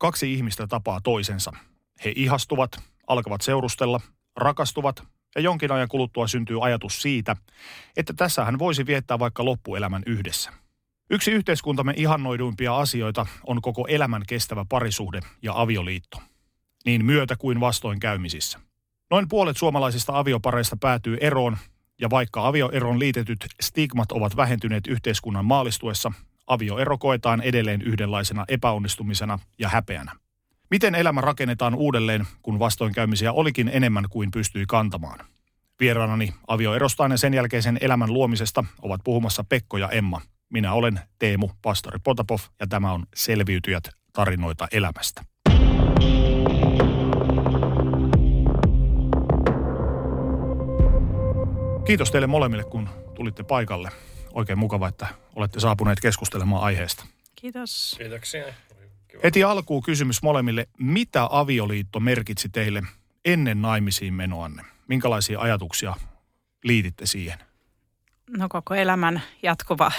[0.00, 1.52] Kaksi ihmistä tapaa toisensa.
[2.04, 4.00] He ihastuvat, alkavat seurustella,
[4.36, 5.02] rakastuvat
[5.34, 7.36] ja jonkin ajan kuluttua syntyy ajatus siitä,
[7.96, 10.52] että tässä hän voisi viettää vaikka loppuelämän yhdessä.
[11.10, 16.22] Yksi yhteiskuntamme ihannoiduimpia asioita on koko elämän kestävä parisuhde ja avioliitto.
[16.84, 18.60] Niin myötä kuin vastoinkäymisissä.
[19.10, 21.58] Noin puolet suomalaisista aviopareista päätyy eroon,
[22.00, 26.12] ja vaikka avioeron liitetyt stigmat ovat vähentyneet yhteiskunnan maalistuessa,
[26.50, 30.12] avioero koetaan edelleen yhdenlaisena epäonnistumisena ja häpeänä.
[30.70, 35.18] Miten elämä rakennetaan uudelleen, kun vastoinkäymisiä olikin enemmän kuin pystyi kantamaan?
[35.80, 40.20] Vieraanani avioerostaan ja sen jälkeisen elämän luomisesta ovat puhumassa Pekko ja Emma.
[40.52, 45.24] Minä olen Teemu Pastori Potapov ja tämä on Selviytyjät tarinoita elämästä.
[51.84, 53.90] Kiitos teille molemmille, kun tulitte paikalle.
[54.40, 57.06] Oikein mukava, että olette saapuneet keskustelemaan aiheesta.
[57.36, 57.94] Kiitos.
[57.98, 58.44] Kiitoksia.
[59.24, 60.68] Heti alkuun kysymys molemmille.
[60.78, 62.82] Mitä avioliitto merkitsi teille
[63.24, 64.62] ennen naimisiin menoanne?
[64.88, 65.94] Minkälaisia ajatuksia
[66.64, 67.38] liititte siihen?
[68.36, 69.92] No koko elämän jatkuva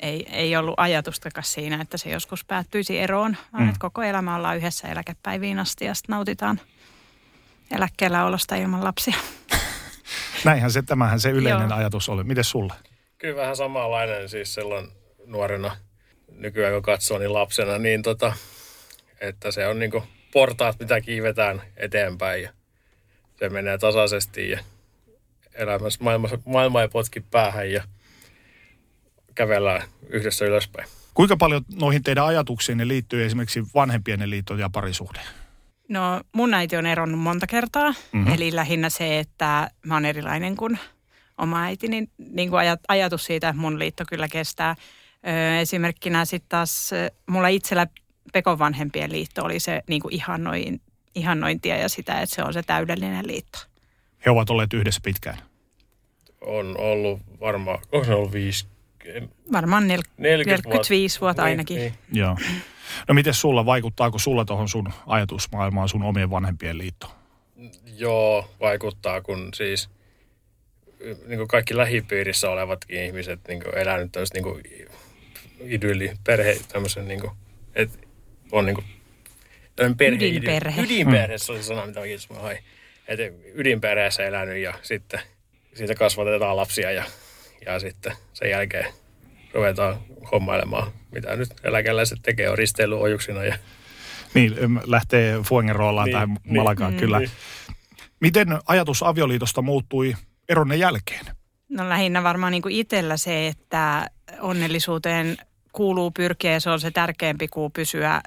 [0.00, 3.68] ei, ei ollut ajatustakaan siinä, että se joskus päättyisi eroon, vaan mm.
[3.68, 6.60] että koko elämä ollaan yhdessä eläkepäiviin asti ja sitten nautitaan
[7.70, 9.16] eläkkeellä olosta ilman lapsia.
[10.44, 11.78] Näinhän se, tämähän se yleinen Joo.
[11.78, 12.24] ajatus oli.
[12.24, 12.74] Miten sulle?
[13.18, 14.88] Kyllä vähän samanlainen siis silloin
[15.26, 15.76] nuorena,
[16.32, 18.32] nykyään kun katsoo niin lapsena, niin tota,
[19.20, 20.02] että se on niinku
[20.32, 22.50] portaat, mitä kiivetään eteenpäin ja
[23.38, 24.58] se menee tasaisesti ja
[25.54, 27.84] elämässä maailma, maailma ei potki päähän ja
[29.34, 30.88] kävellään yhdessä ylöspäin.
[31.14, 35.20] Kuinka paljon noihin teidän ajatuksiin liittyy esimerkiksi vanhempien liitto ja parisuhde?
[35.88, 38.32] No mun äiti on eronnut monta kertaa, mm-hmm.
[38.32, 40.78] eli lähinnä se, että mä oon erilainen kuin
[41.38, 44.76] oma äiti, niin, niin kuin ajatus siitä, että mun liitto kyllä kestää.
[45.26, 46.90] Ö, esimerkkinä sitten taas
[47.26, 47.86] mulla itsellä
[48.32, 50.80] Pekon vanhempien liitto oli se niin kuin ihannoin,
[51.14, 53.58] ihannointia ja sitä, että se on se täydellinen liitto.
[54.26, 55.38] He ovat olleet yhdessä pitkään?
[56.40, 58.66] On ollut varmaan, onko se ollut viisi,
[59.52, 61.76] Varmaan 40, 40 45 vuotta niin, ainakin.
[61.76, 61.94] Niin.
[62.20, 62.36] Joo.
[63.08, 67.14] No miten sulla, vaikuttaako sulla tuohon sun ajatusmaailmaan sun omien vanhempien liitto?
[67.96, 69.90] Joo, vaikuttaa, kun siis
[71.00, 74.88] niin kuin kaikki lähipiirissä olevatkin ihmiset niin kuin elänyt tämmöistä niin
[75.60, 77.32] idylli, perhe, tämmöisen niin kuin,
[77.74, 77.98] että
[78.52, 78.86] on niin kuin,
[79.96, 80.82] perhe, ydinperhe.
[80.82, 81.38] Ydinperhe, hmm.
[81.38, 82.00] se oli sana, mitä
[82.34, 82.58] mä hain.
[83.08, 83.22] Että
[83.54, 85.20] ydinperheessä elänyt ja sitten
[85.74, 87.04] siitä kasvatetaan lapsia ja,
[87.66, 88.86] ja sitten sen jälkeen
[89.54, 89.98] ruvetaan
[90.32, 93.44] hommailemaan, mitä nyt eläkeläiset tekee, on risteilyojuksina.
[93.44, 93.56] Ja...
[94.34, 94.54] Niin,
[94.86, 97.18] lähtee Fuengerollaan niin, tai niin, Malakaan, niin, kyllä.
[97.18, 97.30] Niin.
[98.20, 100.14] Miten ajatus avioliitosta muuttui
[100.48, 101.26] eronne jälkeen?
[101.68, 104.10] No lähinnä varmaan niin kuin itsellä se, että
[104.40, 105.36] onnellisuuteen
[105.72, 108.20] kuuluu pyrkiä ja se on se tärkeämpi kuin pysyä.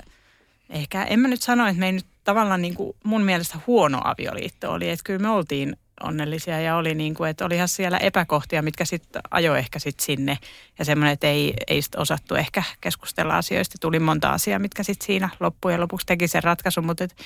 [0.70, 4.02] Ehkä en mä nyt sano, että me ei nyt tavallaan niin kuin mun mielestä huono
[4.04, 8.62] avioliitto oli, että kyllä me oltiin onnellisia ja oli niin kuin, että olihan siellä epäkohtia,
[8.62, 10.38] mitkä sitten ajoi ehkä sitten sinne
[10.80, 13.78] ja semmoinen, että ei, ei sit osattu ehkä keskustella asioista.
[13.82, 17.24] Tuli monta asiaa, mitkä sitten siinä loppujen lopuksi teki sen ratkaisun, mutta että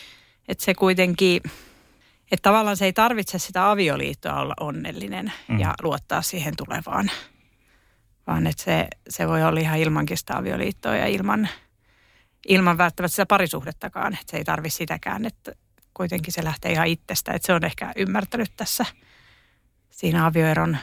[0.48, 1.42] et se kuitenkin,
[2.32, 5.60] että tavallaan se ei tarvitse sitä avioliittoa olla onnellinen mm.
[5.60, 7.12] ja luottaa siihen tulevaan,
[8.28, 11.50] vaan että se, se voi olla ihan ilmankin sitä avioliittoa ja ilman,
[12.48, 15.52] ilman välttämättä sitä parisuhdettakaan, että se ei tarvi sitäkään, että
[15.94, 17.32] kuitenkin se lähtee ihan itsestä.
[17.32, 18.86] Että se on ehkä ymmärtänyt tässä
[19.90, 20.78] siinä avioeron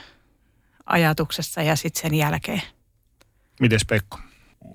[0.86, 2.62] ajatuksessa ja sitten sen jälkeen.
[3.60, 4.18] Mites Pekko?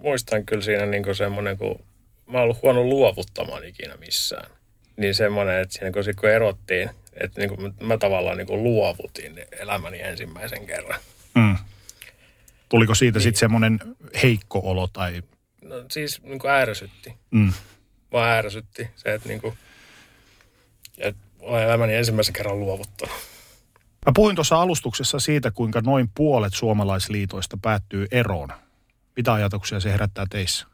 [0.02, 1.86] Muistan kyllä siinä niin semmoinen, kun
[2.28, 4.57] mä oon ollut huono luovuttamaan ikinä missään.
[4.98, 9.46] Niin semmoinen, että siinä kun, kun erottiin, että niin kuin mä tavallaan niin kuin luovutin
[9.60, 11.00] elämäni ensimmäisen kerran.
[11.36, 11.58] Mm.
[12.70, 13.24] Tuliko siitä niin.
[13.24, 13.80] sitten semmoinen
[14.24, 15.24] heikko olo tai?
[15.62, 17.14] No siis niin kuin ärsytti.
[17.32, 17.54] Mm.
[18.14, 19.58] Mä ärsytti se, että niin kuin,
[20.98, 23.16] ja olen elämäni ensimmäisen kerran luovuttanut.
[24.06, 28.50] Mä puhuin tuossa alustuksessa siitä, kuinka noin puolet suomalaisliitoista päättyy eroon.
[29.16, 30.68] Mitä ajatuksia se herättää teissä?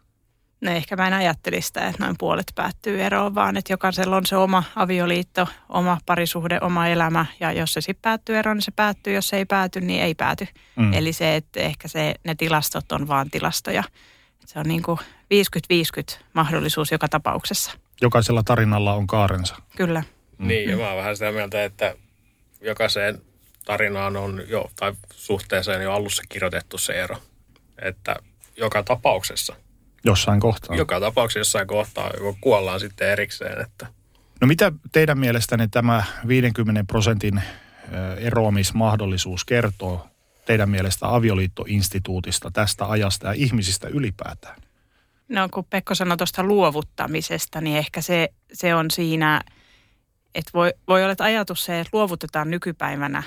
[0.63, 4.25] No ehkä mä en ajatteli sitä, että noin puolet päättyy eroon, vaan että jokaisella on
[4.25, 7.25] se oma avioliitto, oma parisuhde, oma elämä.
[7.39, 9.13] Ja jos se sitten päättyy eroon, niin se päättyy.
[9.13, 10.47] Jos se ei pääty, niin ei pääty.
[10.75, 10.93] Mm.
[10.93, 13.83] Eli se, että ehkä se, ne tilastot on vaan tilastoja.
[14.45, 17.71] Se on niin kuin 50-50 mahdollisuus joka tapauksessa.
[18.01, 19.55] Jokaisella tarinalla on kaarensa.
[19.75, 20.03] Kyllä.
[20.37, 20.47] Mm.
[20.47, 21.95] Niin, ja mä oon vähän sitä mieltä, että
[22.61, 23.21] jokaiseen
[23.65, 27.17] tarinaan on jo, tai suhteeseen jo alussa kirjoitettu se ero.
[27.81, 28.15] Että
[28.57, 29.55] joka tapauksessa.
[30.05, 30.75] Jossain kohtaa.
[30.75, 33.61] Joka tapauksessa jossain kohtaa, joko kuollaan sitten erikseen.
[33.61, 33.87] Että.
[34.41, 37.41] No mitä teidän mielestänne tämä 50 prosentin
[38.17, 40.07] eroamismahdollisuus kertoo
[40.45, 44.61] teidän mielestä avioliittoinstituutista, tästä ajasta ja ihmisistä ylipäätään?
[45.29, 49.41] No kun Pekko sanoi tuosta luovuttamisesta, niin ehkä se, se on siinä,
[50.35, 53.23] että voi, voi olla että ajatus se, että luovutetaan nykypäivänä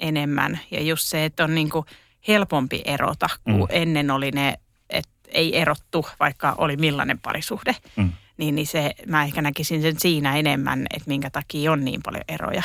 [0.00, 0.60] enemmän.
[0.70, 1.86] Ja just se, että on niin kuin
[2.28, 3.66] helpompi erota, kuin mm.
[3.70, 4.58] ennen oli ne,
[5.32, 7.76] ei erottu, vaikka oli millainen parisuhde.
[7.96, 8.12] Mm.
[8.36, 12.24] Niin, niin se, mä ehkä näkisin sen siinä enemmän, että minkä takia on niin paljon
[12.28, 12.62] eroja.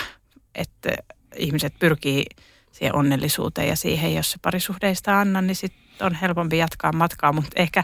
[0.56, 0.90] Että
[1.36, 2.26] ihmiset pyrkii
[2.72, 7.34] siihen onnellisuuteen ja siihen, jos se parisuhdeista anna, niin sitten on helpompi jatkaa matkaa.
[7.34, 7.84] Mutta ehkä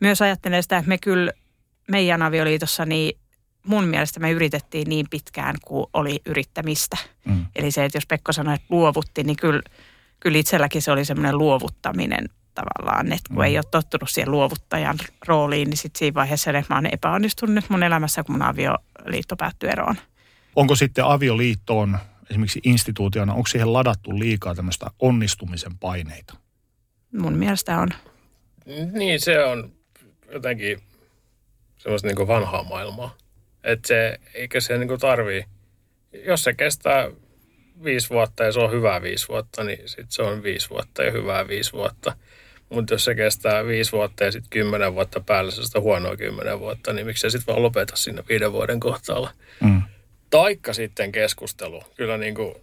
[0.00, 1.32] myös ajattelen sitä, että me kyllä
[1.88, 3.18] meidän avioliitossa, niin
[3.66, 6.96] mun mielestä me yritettiin niin pitkään kuin oli yrittämistä.
[7.24, 7.46] Mm.
[7.56, 9.62] Eli se, että jos Pekko sanoi, että luovutti, niin kyllä,
[10.20, 13.42] kyllä itselläkin se oli semmoinen luovuttaminen tavallaan, että kun mm.
[13.42, 17.70] ei ole tottunut siihen luovuttajan rooliin, niin sitten siinä vaiheessa, että mä oon epäonnistunut nyt
[17.70, 19.96] mun elämässä, kun mun avioliitto päättyi eroon.
[20.56, 21.98] Onko sitten avioliittoon
[22.30, 26.34] esimerkiksi instituutiona, onko siihen ladattu liikaa tämmöistä onnistumisen paineita?
[27.12, 27.88] Mun mielestä on.
[28.92, 29.72] Niin, se on
[30.32, 30.82] jotenkin
[31.78, 33.16] semmoista niin vanhaa maailmaa.
[33.64, 35.44] Että se, eikä se niin tarvii,
[36.26, 37.10] jos se kestää
[37.84, 41.10] viisi vuotta ja se on hyvää viisi vuotta, niin sitten se on viisi vuotta ja
[41.10, 42.16] hyvää viisi vuotta.
[42.68, 46.60] Mutta jos se kestää viisi vuotta ja sitten kymmenen vuotta päällä, se sitä huonoa kymmenen
[46.60, 49.30] vuotta, niin miksi se sitten vaan lopeta siinä viiden vuoden kohtaalla.
[49.60, 49.82] Mm.
[50.30, 51.82] Taikka sitten keskustelu.
[51.96, 52.54] Kyllä niin kuin,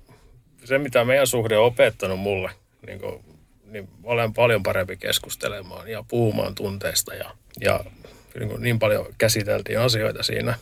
[0.64, 2.52] se, mitä meidän suhde on opettanut mulle,
[2.88, 3.24] niin, kuin,
[3.66, 7.14] niin olen paljon parempi keskustelemaan ja puhumaan tunteista.
[7.14, 7.80] Ja, ja
[8.40, 10.54] niin, kuin niin paljon käsiteltiin asioita siinä.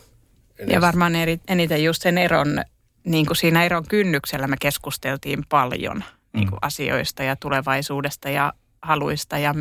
[0.66, 2.62] Ja varmaan eri, eniten just sen eron,
[3.04, 6.38] niin kuin siinä eron kynnyksellä me keskusteltiin paljon mm.
[6.38, 9.54] niin kuin asioista ja tulevaisuudesta ja haluista ja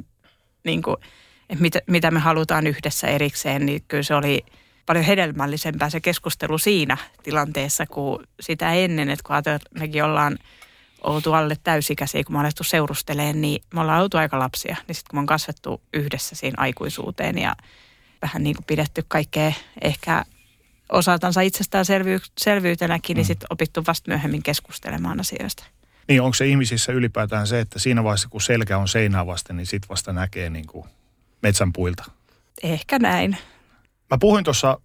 [0.64, 0.98] niin kuin,
[1.50, 4.42] että mitä, mitä me halutaan yhdessä erikseen, niin kyllä se oli–
[4.86, 10.38] paljon hedelmällisempää se keskustelu siinä tilanteessa kuin sitä ennen, että kun ajatellaan, että mekin ollaan
[11.02, 14.76] oltu alle täysikäisiä, kun me alettu seurusteleen, niin me ollaan oltu aika lapsia.
[14.88, 17.56] Niin sitten kun me on kasvettu yhdessä siinä aikuisuuteen ja
[18.22, 20.26] vähän niin kuin pidetty kaikkea ehkä
[20.92, 23.28] osaltansa itsestäänselvyytenäkin, niin mm.
[23.28, 25.64] sitten opittu vasta myöhemmin keskustelemaan asioista.
[26.08, 29.68] Niin, onko se ihmisissä ylipäätään se, että siinä vaiheessa kun selkä on seinää vasten, niin
[29.68, 30.86] sitten vasta näkee niin kuin
[31.42, 32.04] metsän puilta?
[32.64, 33.38] Ehkä näin.
[34.10, 34.78] Mä puhuin tuossa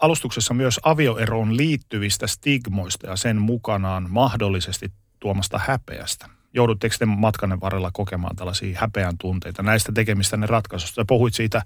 [0.00, 6.28] alustuksessa myös avioeroon liittyvistä stigmoista ja sen mukanaan mahdollisesti tuomasta häpeästä.
[6.54, 11.00] Joudutteko te matkanne varrella kokemaan tällaisia häpeän tunteita näistä tekemistä ne ratkaisusta?
[11.00, 11.62] Ja puhuit siitä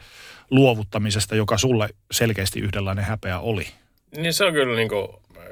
[0.50, 3.66] luovuttamisesta, joka sulle selkeästi yhdenlainen häpeä oli.
[4.16, 5.08] Niin se on kyllä niin kuin,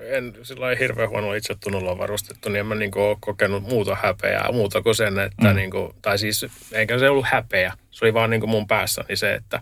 [0.08, 4.52] en sillä hirveän huono itsetunnolla varustettu, niin en mä niin kuin ole kokenut muuta häpeää,
[4.52, 5.56] muuta kuin sen, että mm.
[5.56, 9.16] niin kuin, tai siis eikä se ollut häpeä, se oli vaan niin kuin mun päässäni
[9.16, 9.60] se, että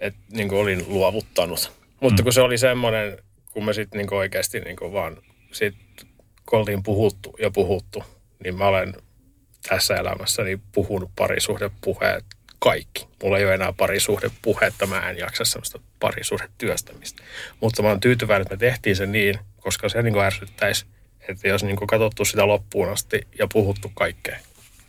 [0.00, 1.72] että niin kuin olin luovuttanut.
[2.00, 2.24] Mutta mm.
[2.24, 3.18] kun se oli semmoinen,
[3.52, 5.16] kun me sitten niin oikeasti niin kuin vaan
[5.52, 5.76] sit,
[6.46, 8.04] kun oltiin puhuttu ja puhuttu,
[8.44, 8.94] niin mä olen
[9.68, 12.24] tässä elämässäni puhunut parisuhdepuheet
[12.60, 13.08] kaikki.
[13.22, 17.22] Mulla ei ole enää parisuhdepuhetta, mä en jaksa semmoista parisuhdetyöstämistä.
[17.60, 20.86] Mutta mä oon tyytyväinen, että me tehtiin se niin, koska se niin ärsyttäisi,
[21.28, 24.38] että jos niin katsottu sitä loppuun asti ja puhuttu kaikkea.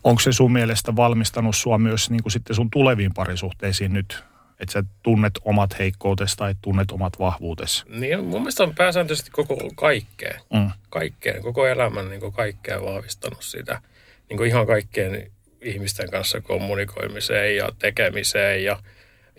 [0.03, 4.24] Onko se sun mielestä valmistanut sua myös niin kuin sitten sun tuleviin parisuhteisiin nyt
[4.62, 7.84] että sä tunnet omat heikkoutesi tai tunnet omat vahvuutesi.
[7.89, 10.72] Niin, mun mielestä on pääsääntöisesti koko kaikkea, mm.
[10.89, 13.81] kaikkeen, koko elämän niin kuin kaikkea vahvistanut sitä.
[14.29, 15.31] Niin kuin ihan kaikkeen
[15.62, 18.80] ihmisten kanssa kommunikoimiseen ja tekemiseen ja,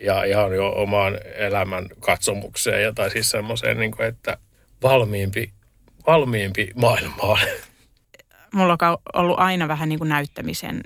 [0.05, 4.37] ja ihan jo omaan elämän katsomukseen ja tai siis semmoiseen, niin kuin, että
[4.83, 5.53] valmiimpi,
[6.07, 7.41] valmiimpi maailmaan.
[8.55, 10.81] Mulla on ollut aina vähän niin kuin näyttämisen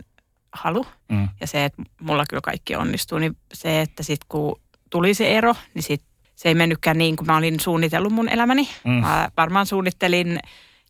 [0.52, 1.28] halu mm.
[1.40, 5.54] ja se, että mulla kyllä kaikki onnistuu, niin se, että sitten kun tuli se ero,
[5.74, 6.02] niin sit
[6.34, 8.68] se ei mennytkään niin kuin mä olin suunnitellut mun elämäni.
[8.84, 8.92] Mm.
[8.92, 10.38] Mä varmaan suunnittelin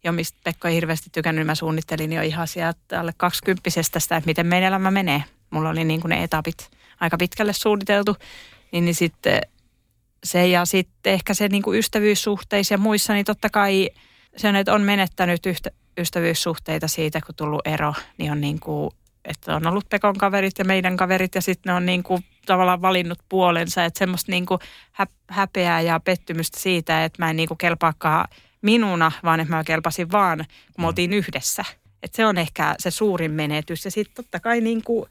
[0.07, 4.17] jo, mistä Pekko ei hirveästi tykännyt, niin mä suunnittelin jo ihan sieltä alle kaksikymppisestä sitä,
[4.17, 5.25] että miten meidän elämä menee.
[5.51, 6.71] Mulla oli niin kuin ne etapit
[7.01, 8.17] aika pitkälle suunniteltu,
[8.73, 9.41] niin, niin sitten
[10.25, 13.91] se ja sitten ehkä se niin kuin ystävyyssuhteissa ja muissa, niin totta kai
[14.37, 18.91] se on, että on menettänyt yhtä, ystävyyssuhteita siitä, kun tullut ero, niin on niin kuin
[19.25, 22.83] että on ollut Pekon kaverit ja meidän kaverit ja sitten ne on niin kuin tavallaan
[22.83, 23.85] valinnut puolensa.
[23.85, 24.61] Että semmoista niin kuin
[25.29, 28.29] häpeää ja pettymystä siitä, että mä en niin kuin kelpaakaan
[28.63, 30.47] minuna, vaan että mä kelpasin vaan, kun
[30.79, 30.85] me mm.
[30.85, 31.65] oltiin yhdessä.
[32.03, 33.85] Että se on ehkä se suurin menetys.
[33.85, 35.11] Ja sitten totta kai niin kuin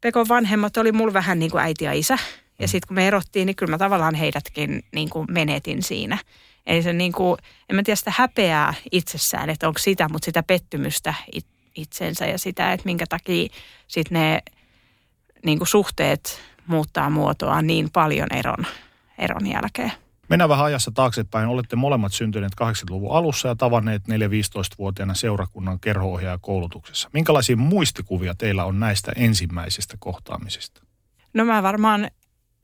[0.00, 2.18] Pekon vanhemmat oli mulla vähän niin kuin äiti ja isä.
[2.58, 6.18] Ja sitten kun me erottiin, niin kyllä mä tavallaan heidätkin niin kuin menetin siinä.
[6.66, 7.38] Eli se niin kuin,
[7.70, 12.38] en mä tiedä sitä häpeää itsessään, että onko sitä, mutta sitä pettymystä it, itsensä ja
[12.38, 13.48] sitä, että minkä takia
[13.88, 14.42] sitten ne
[15.44, 18.66] niin kuin suhteet muuttaa muotoa niin paljon eron,
[19.18, 19.92] eron jälkeen.
[20.32, 21.48] Mennään vähän ajassa taaksepäin.
[21.48, 27.10] Olette molemmat syntyneet 80-luvun alussa ja tavanneet 4-15-vuotiaana seurakunnan kerho koulutuksessa.
[27.12, 30.82] Minkälaisia muistikuvia teillä on näistä ensimmäisistä kohtaamisista?
[31.34, 32.10] No mä varmaan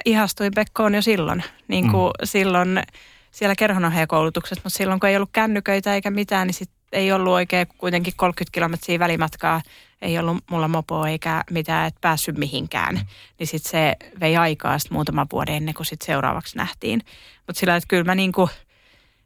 [0.05, 1.45] ihastuin Pekkoon jo silloin.
[1.69, 2.25] Niin kuin mm.
[2.25, 2.83] silloin
[3.31, 7.67] siellä kerhonohjaajakoulutuksessa, mutta silloin kun ei ollut kännyköitä eikä mitään, niin sit ei ollut oikein
[7.79, 9.63] kuitenkin 30 kilometriä välimatkaa.
[10.03, 12.95] Ei ollut mulla mopoa eikä mitään, että päässyt mihinkään.
[12.95, 13.01] Mm.
[13.39, 17.01] Niin sitten se vei aikaa sitten muutama vuoden ennen kuin sit seuraavaksi nähtiin.
[17.47, 18.51] Mutta sillä, että kyllä mä niinku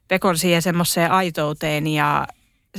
[0.09, 2.27] pekon siihen semmoiseen aitouteen ja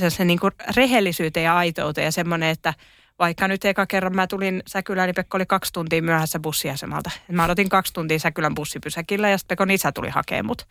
[0.08, 2.74] se niinku rehellisyyteen ja aitouteen ja semmoinen, että
[3.18, 7.10] vaikka nyt eka kerran mä tulin Säkylään, niin Pekko oli kaksi tuntia myöhässä bussiasemalta.
[7.32, 10.66] Mä odotin kaksi tuntia Säkylän bussipysäkillä ja sitten Pekon isä tuli hakemaan mut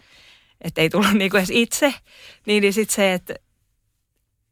[0.64, 1.94] että ei tullut niinku edes itse,
[2.46, 3.34] niin, niin sitten se, että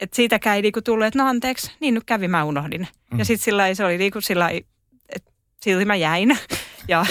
[0.02, 2.88] et siitäkään ei niinku tullut, että no anteeksi, niin nyt kävi, mä unohdin.
[3.12, 3.20] Mm.
[3.20, 5.32] Ja sitten sillä se oli niinku sillä että
[5.62, 6.38] silti mä jäin
[6.88, 7.06] ja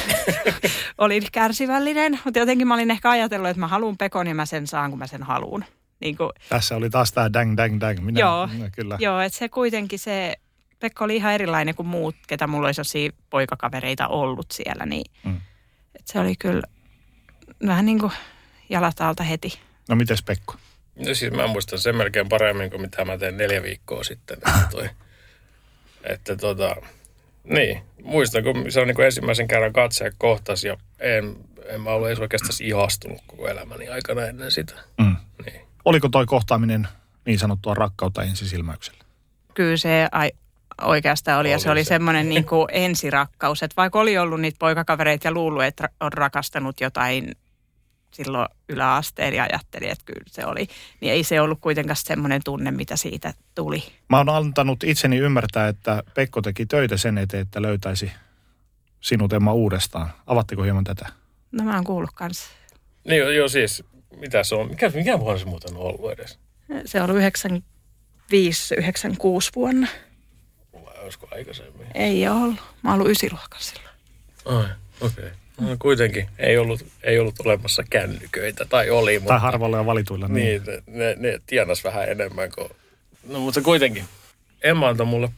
[0.98, 4.66] olin kärsivällinen, mutta jotenkin mä olin ehkä ajatellut, että mä haluan pekon ja mä sen
[4.66, 5.64] saan, kun mä sen haluan.
[6.00, 8.00] Niin kuin, Tässä oli taas tämä dang, dang, dang.
[8.00, 8.96] Minä, joo, minä kyllä.
[9.00, 10.36] joo että se kuitenkin se,
[10.80, 15.36] Pekko oli ihan erilainen kuin muut, ketä mulla olisi poikakavereita ollut siellä, niin mm.
[15.94, 16.62] että se oli kyllä
[17.66, 18.12] vähän niin kuin
[18.68, 19.58] jalat alta heti.
[19.88, 20.54] No mites Pekko?
[21.06, 24.38] No siis mä muistan sen melkein paremmin kuin mitä mä tein neljä viikkoa sitten.
[24.38, 24.90] Että, toi,
[26.04, 26.76] että tota,
[27.44, 31.90] niin, muistan kun se on niin kuin ensimmäisen kerran katseja kohtas ja en, en mä
[31.90, 34.74] ollut edes oikeastaan ihastunut koko elämäni aikana ennen sitä.
[34.98, 35.16] Mm.
[35.44, 35.60] Niin.
[35.84, 36.88] Oliko toi kohtaaminen
[37.24, 39.04] niin sanottua rakkautta ensisilmäyksellä?
[39.54, 40.32] Kyllä se ai,
[40.82, 41.70] oikeastaan oli, oli ja se, se.
[41.70, 43.62] oli semmoinen niin kuin ensirakkaus.
[43.62, 47.32] Että vaikka oli ollut niitä poikakavereita ja luullut, että on rakastanut jotain
[48.10, 50.68] silloin yläasteen ja ajattelin, että kyllä se oli.
[51.00, 53.82] Niin ei se ollut kuitenkaan semmoinen tunne, mitä siitä tuli.
[54.08, 58.12] Mä oon antanut itseni ymmärtää, että Pekko teki töitä sen eteen, että löytäisi
[59.00, 60.10] sinut Emma uudestaan.
[60.26, 61.08] Avatteko hieman tätä?
[61.52, 62.50] No mä oon kuullut kanssa.
[63.04, 63.84] Niin joo siis,
[64.16, 64.68] mitä se on?
[64.68, 66.38] Mikä, mikä vuonna se muuten on ollut edes?
[66.84, 67.12] Se on 95-96
[69.56, 69.86] vuonna.
[70.72, 71.86] Vai olisiko aikaisemmin?
[71.94, 72.60] Ei ole ollut.
[72.82, 73.96] Mä oon ollut ysiluokan silloin.
[74.44, 74.64] Ai,
[75.00, 75.24] okei.
[75.24, 75.39] Okay.
[75.60, 79.12] No, kuitenkin ei ollut, ei ollut olemassa kännyköitä, tai oli.
[79.12, 80.28] Tai mutta, harvalla ja valituilla.
[80.28, 82.70] Niin, niin ne, ne, ne tienas vähän enemmän kuin...
[83.28, 84.04] No mutta kuitenkin,
[84.62, 85.28] Emma antoi mulle...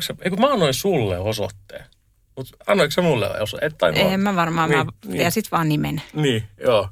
[0.00, 1.84] se, eikö mä annoin sulle osoitteen?
[2.36, 3.96] Mutta annoiko se mulle osoitteen?
[3.96, 5.22] En mä varmaan, niin, mä niin.
[5.22, 6.02] ja sit vaan nimen.
[6.12, 6.88] Niin, joo.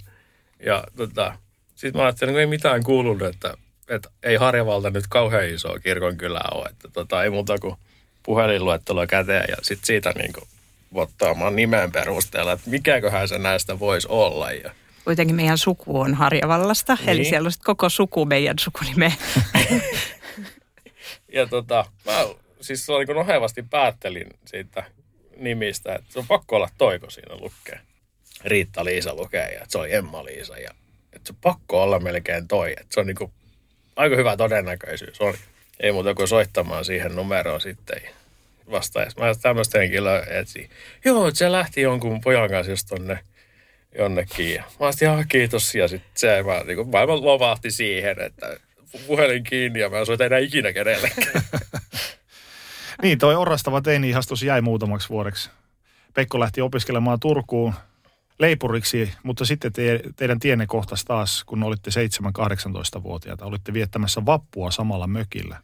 [0.60, 1.38] Ja tota,
[1.74, 3.54] sit mä ajattelin, että ei mitään kuulunut, että,
[3.88, 6.68] että ei Harjavalta nyt kauhean iso kirkon kyllä ole.
[6.68, 7.76] Että tota, ei muuta kuin
[8.22, 10.48] puhelinluettelua käteen ja sit siitä niin kuin
[10.94, 14.52] vottaamaan nimen perusteella, että mikäköhän se näistä voisi olla.
[14.52, 14.70] Ja
[15.04, 17.08] kuitenkin meidän suku on Harjavallasta, niin.
[17.08, 19.12] eli siellä on koko suku meidän sukunime.
[21.36, 22.12] ja tota, mä
[22.60, 24.84] siis niin kun ohevasti päättelin siitä
[25.36, 27.80] nimistä, että se on pakko olla toiko siinä lukee.
[28.44, 30.70] Riitta-Liisa lukee ja että se on Emma-Liisa ja
[31.12, 32.72] että se on pakko olla melkein toi.
[32.72, 33.32] Että se on niin kuin
[33.96, 35.34] aika hyvä todennäköisyys on.
[35.80, 38.00] Ei muuta kuin soittamaan siihen numeroon sitten
[38.70, 39.20] vastaajassa.
[39.20, 40.70] Mä tämmöistä henkilöä etsin.
[41.04, 43.18] Joo, se lähti jonkun pojan kanssa just tonne
[43.98, 44.54] jonnekin.
[44.54, 45.74] Ja mä olisin, kiitos.
[45.74, 48.56] Ja sitten se mä, niin kuin, maailman lovahti siihen, että
[49.06, 51.42] puhelin kiinni ja mä en soita enää ikinä kenellekään.
[53.02, 55.50] niin, toi orastava teini-ihastus jäi muutamaksi vuodeksi.
[56.14, 57.74] Pekko lähti opiskelemaan Turkuun
[58.38, 63.44] leipuriksi, mutta sitten te, teidän tienne kohtasi taas, kun olitte 7-18-vuotiaita.
[63.44, 65.62] Olitte viettämässä vappua samalla mökillä.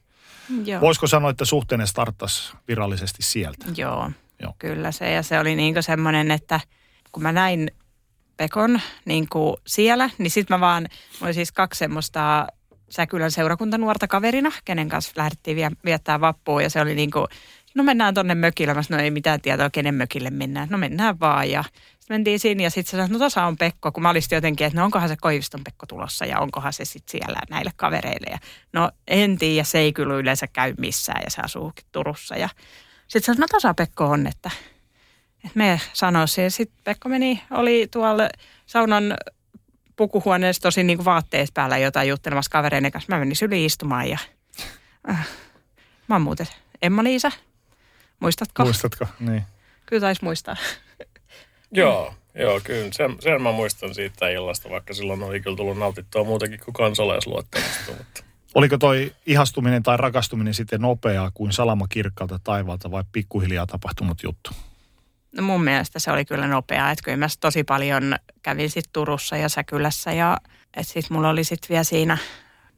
[0.64, 0.80] Joo.
[0.80, 3.66] Voisiko sanoa, että suhteenne starttasi virallisesti sieltä?
[3.76, 4.10] Joo,
[4.42, 4.54] Joo.
[4.58, 5.12] kyllä se.
[5.12, 6.60] Ja se oli niin semmoinen, että
[7.12, 7.70] kun mä näin
[8.36, 10.82] Pekon niin kuin siellä, niin sitten mä vaan,
[11.20, 12.46] mä olin siis kaksi semmoista
[12.90, 17.26] Säkylän seurakuntanuorta kaverina, kenen kanssa lähdettiin viettää vappua ja se oli niin kuin,
[17.74, 18.74] no mennään tonne mökille.
[18.74, 20.68] Mä sanoin, ei mitään tietoa, kenen mökille mennään.
[20.70, 21.64] No mennään vaan ja
[22.02, 24.66] sitten mentiin sinne ja sitten se sanoi, no tuossa on Pekko, kun mä olisin jotenkin,
[24.66, 28.30] että no onkohan se Koiviston Pekko tulossa ja onkohan se sitten siellä näille kavereille.
[28.30, 28.38] Ja
[28.72, 32.36] no en tiedä, se ei kyllä yleensä käy missään ja se asuukin Turussa.
[32.36, 32.48] Ja
[33.08, 34.50] sitten sanoi, no tuossa Pekko on, että,
[35.44, 36.44] että me sanoisin.
[36.44, 38.28] Ja sitten Pekko meni, oli tuolla
[38.66, 39.14] saunan
[39.96, 43.12] pukuhuoneessa tosi niin kuin vaatteessa päällä jotain juttelemassa kavereiden kanssa.
[43.12, 44.18] Mä menin syli istumaan ja
[45.10, 45.28] äh,
[46.08, 46.46] mä oon muuten
[46.82, 47.32] Emma-Liisa.
[48.20, 48.64] Muistatko?
[48.64, 49.42] Muistatko, niin.
[49.86, 50.56] Kyllä taisi muistaa.
[51.72, 52.92] Joo, joo kyllä.
[52.92, 57.92] Sen, sen mä muistan siitä illasta, vaikka silloin oli kyllä tullut nautittua muutakin kuin kansalaisluottamista.
[57.98, 58.24] Mutta.
[58.54, 64.50] Oliko toi ihastuminen tai rakastuminen sitten nopeaa kuin salama kirkkaalta taivaalta vai pikkuhiljaa tapahtunut juttu?
[65.36, 69.36] No mun mielestä se oli kyllä nopeaa, että kyllä mä tosi paljon kävin sitten Turussa
[69.36, 70.36] ja Säkylässä ja
[70.76, 72.18] että sitten mulla oli sitten vielä siinä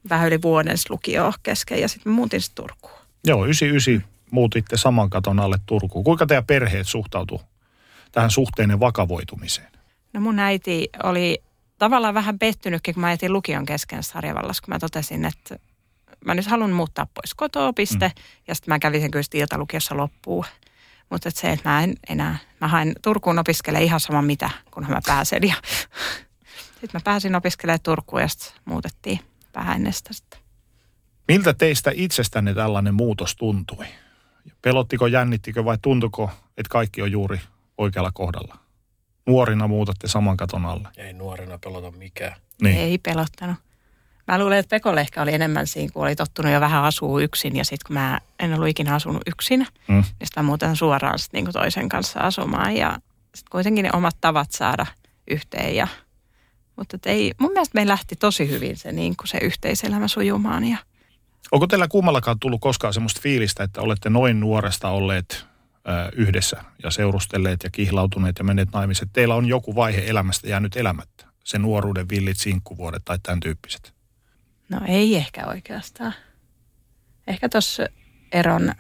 [0.08, 2.98] vähän yli vuoden lukio kesken ja sitten muutin sitten Turkuun.
[3.24, 6.04] Joo, 99 muutitte saman katon alle Turkuun.
[6.04, 7.40] Kuinka teidän perheet suhtautuu
[8.14, 9.68] tähän suhteinen vakavoitumiseen?
[10.12, 11.42] No mun äiti oli
[11.78, 15.59] tavallaan vähän pettynytkin, kun mä jätin lukion kesken Sarjavallassa, kun mä totesin, että
[16.25, 18.09] mä nyt haluan muuttaa pois kotoa, piste.
[18.09, 18.23] Mm.
[18.49, 20.44] Ja sitten mä kävin sen kyllä iltalukiossa loppuun.
[21.11, 24.92] Mutta et se, että mä en enää, mä hain Turkuun opiskele ihan sama mitä, kunhan
[24.92, 25.42] mä pääsen.
[25.42, 25.54] Ja
[26.80, 29.21] sitten mä pääsin opiskelemaan Turkuun ja sitten muutettiin
[29.54, 30.40] vähän ennen sitä sitten.
[31.28, 33.87] Miltä teistä itsestänne tällainen muutos tuntui?
[34.62, 37.40] Pelottiko, jännittikö vai tuntuko, että kaikki on juuri
[37.78, 38.57] oikealla kohdalla?
[39.26, 40.88] Nuorina muutatte saman katon alle.
[40.97, 42.37] Ei nuorena pelota mikään.
[42.62, 42.76] Niin.
[42.76, 43.57] Ei pelottanut.
[44.28, 47.57] Mä luulen, että Pekolle ehkä oli enemmän siinä, kun oli tottunut jo vähän asua yksin.
[47.57, 49.95] Ja sitten kun mä en ollut ikinä asunut yksin, Mm.
[49.95, 52.76] niin sitten mä muutan suoraan sit niinku toisen kanssa asumaan.
[52.76, 52.90] Ja
[53.35, 54.87] sitten kuitenkin ne omat tavat saada
[55.31, 55.76] yhteen.
[55.76, 55.88] Ja,
[56.76, 60.64] mutta et ei, mun mielestä me lähti tosi hyvin se, niinku se yhteiselämä sujumaan.
[60.64, 60.76] Ja
[61.52, 65.47] Onko teillä kummallakaan tullut koskaan semmoista fiilistä, että olette noin nuoresta olleet
[66.12, 69.08] yhdessä ja seurustelleet ja kihlautuneet ja menneet naimiset?
[69.12, 71.26] Teillä on joku vaihe elämästä jäänyt elämättä.
[71.44, 73.94] Se nuoruuden villit sinkkuvuodet tai tämän tyyppiset.
[74.68, 76.14] no ei ehkä oikeastaan.
[77.26, 77.86] Ehkä tuossa
[78.32, 78.72] eron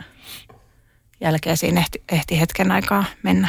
[1.20, 3.48] jälkeen siinä ehti, ehti hetken aikaa mennä.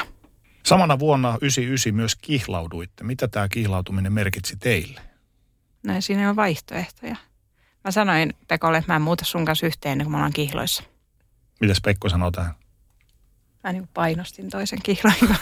[0.65, 3.03] Samana vuonna 99 myös kihlauduitte.
[3.03, 5.01] Mitä tämä kihlautuminen merkitsi teille?
[5.83, 7.15] No siinä ole vaihtoehtoja.
[7.83, 10.83] Mä sanoin Pekolle, että mä en muuta sun kanssa yhteen kuin me ollaan kihloissa.
[11.62, 12.53] Mitäs Pekko sanoo tähän?
[13.65, 15.15] Mä niin painostin toisen kihloin.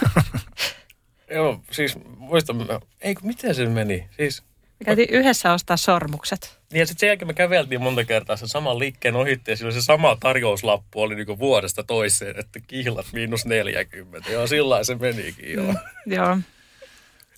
[1.36, 2.58] Joo, siis muistan,
[3.02, 4.08] ei miten se meni?
[4.18, 4.42] Siis,
[4.80, 6.60] Me käytiin yhdessä ostaa sormukset.
[6.72, 9.74] niin ja sitten sen jälkeen me käveltiin monta kertaa sen saman liikkeen ohitti ja silloin
[9.74, 14.32] se sama tarjouslappu oli niinku vuodesta toiseen, että kihlat miinus 40.
[14.32, 15.74] Joo, sillä se menikin joo.
[16.06, 16.38] Joo,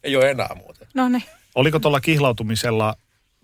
[0.03, 0.87] Ei ole enää muuten.
[0.93, 1.23] no niin.
[1.55, 2.95] Oliko tuolla kihlautumisella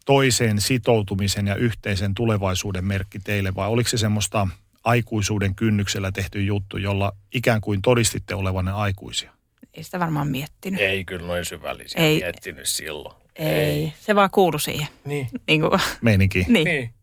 [0.06, 4.48] toiseen sitoutumisen ja yhteisen tulevaisuuden merkki teille vai oliko se semmoista
[4.84, 9.32] aikuisuuden kynnyksellä tehty juttu, jolla ikään kuin todistitte olevanne aikuisia?
[9.74, 10.80] Ei sitä varmaan miettinyt.
[10.82, 12.20] Ei kyllä noin syvällisiä Ei.
[12.20, 13.16] miettinyt silloin.
[13.36, 13.94] Ei.
[14.00, 14.88] Se vaan kuulu siihen.
[15.06, 15.28] Niin.
[15.48, 16.46] Niin kuin, Meininki.
[16.48, 16.64] niin.
[16.66, 16.94] Niin.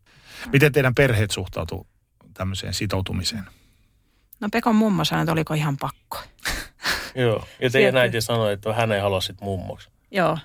[0.53, 1.87] Miten teidän perheet suhtautuu
[2.35, 3.45] tämmöiseen sitoutumiseen?
[4.41, 6.19] No Pekon mummo sanoi, että oliko ihan pakko.
[7.15, 7.47] Joo.
[7.61, 8.01] Ja teidän Sieltä.
[8.01, 9.89] äiti sanoi, että hän ei halua sit mummoksi.
[10.11, 10.39] Joo,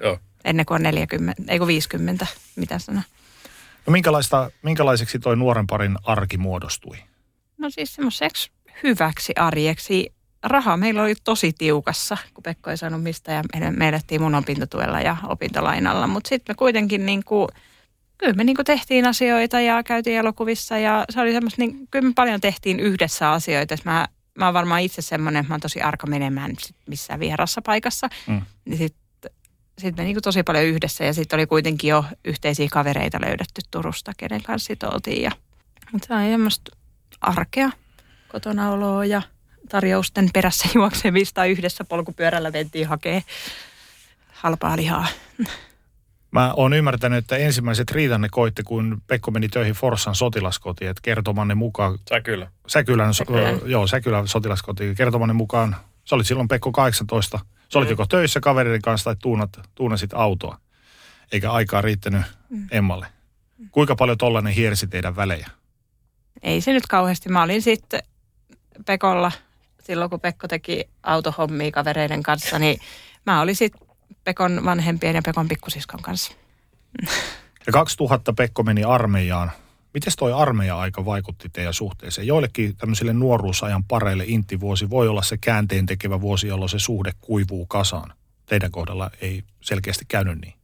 [0.00, 0.18] Joo.
[0.44, 3.02] ennen kuin on 40, ei kun 50, mitä sana.
[3.86, 6.96] No minkälaista, minkälaiseksi toi nuoren parin arki muodostui?
[7.58, 8.50] No siis semmoiseksi
[8.82, 10.12] hyväksi arjeksi.
[10.42, 15.00] Raha meillä oli tosi tiukassa, kun Pekko ei saanut mistä ja me, elettiin mun opintotuella
[15.00, 16.06] ja opintolainalla.
[16.06, 17.48] Mutta sitten me kuitenkin niin kuin,
[18.18, 22.08] kyllä me niin kuin tehtiin asioita ja käytiin elokuvissa ja se oli semmoista, niin, kyllä
[22.08, 23.76] me paljon tehtiin yhdessä asioita.
[23.84, 27.62] Mä, mä oon varmaan itse semmoinen, että mä oon tosi arka menemään sit missään vierassa
[27.62, 28.08] paikassa.
[28.26, 28.42] Mm.
[28.64, 28.90] Niin
[29.80, 33.60] sitten sit me niin tosi paljon yhdessä ja sitten oli kuitenkin jo yhteisiä kavereita löydetty
[33.70, 35.22] Turusta, kenen kanssa sit oltiin.
[35.22, 35.30] Ja,
[35.92, 36.76] mutta se on semmoista
[37.20, 37.70] arkea
[38.28, 39.22] kotona oloa ja
[39.68, 43.22] tarjousten perässä juoksemista yhdessä polkupyörällä mentiin hakee
[44.32, 45.06] halpaa lihaa.
[46.30, 51.54] Mä oon ymmärtänyt, että ensimmäiset riitanne koitte, kun Pekko meni töihin Forssan sotilaskotiin, että kertomanne
[51.54, 52.50] mukaan, Sä kyllä.
[52.66, 53.60] Säkylän, Säkylän.
[53.64, 57.38] joo, Säkylän sotilaskotiin, kertomanne mukaan, sä olit silloin Pekko 18,
[57.72, 57.92] sä olit Mm.
[57.92, 60.58] joko töissä kavereiden kanssa tai tuunat, tuunasit autoa,
[61.32, 62.66] eikä aikaa riittänyt Mm.
[62.70, 63.06] Emmalle.
[63.70, 65.48] Kuinka paljon tollainen hiersi teidän välejä?
[66.42, 67.28] Ei se nyt kauheasti.
[67.28, 68.02] Mä olin sitten
[68.86, 69.32] Pekolla
[69.82, 72.80] silloin, kun Pekko teki autohommia kavereiden kanssa, niin
[73.26, 73.88] mä olin sitten
[74.24, 76.32] Pekon vanhempien ja Pekon pikkusiskon kanssa.
[77.66, 79.50] Ja 2000 Pekko meni armeijaan.
[79.94, 82.26] Miten toi armeija-aika vaikutti teidän suhteeseen?
[82.26, 87.66] Joillekin tämmöisille nuoruusajan pareille intivuosi voi olla se käänteen tekevä vuosi, jolloin se suhde kuivuu
[87.66, 88.12] kasaan.
[88.46, 90.54] Teidän kohdalla ei selkeästi käynyt niin.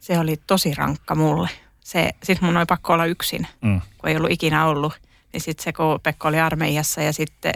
[0.00, 1.48] Se oli tosi rankka mulle.
[1.80, 3.80] Se, sitten mun oli pakko olla yksin, Mm.
[3.98, 4.92] kun ei ollut ikinä ollut.
[5.32, 7.52] Niin sitten se, kun Pekko oli armeijassa ja sitten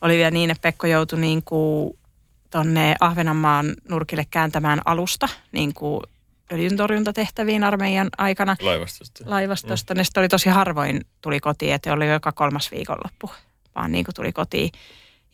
[0.00, 1.98] oli vielä niin, että Pekko joutui niin kuin
[2.50, 6.00] tonne Ahvenanmaan nurkille kääntämään alusta, niin kuin
[6.52, 9.24] öljyntorjuntatehtäviin armeijan aikana Laivastosta.
[9.26, 9.94] laivastosta.
[9.94, 9.98] Mm.
[9.98, 13.30] Ne oli tosi harvoin tuli kotiin, että oli joka kolmas viikonloppu,
[13.74, 14.70] vaan niin kuin tuli kotiin.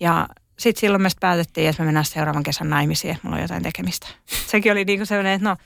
[0.01, 3.63] Ja sitten silloin me päätettiin, että me mennään seuraavan kesän naimisiin, että mulla on jotain
[3.63, 4.09] tekemistä.
[4.51, 5.57] Sekin oli niin kuin sellainen, että no,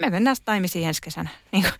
[0.00, 1.30] me mennään naimisiin ensi kesänä.
[1.52, 1.74] Niin kuin,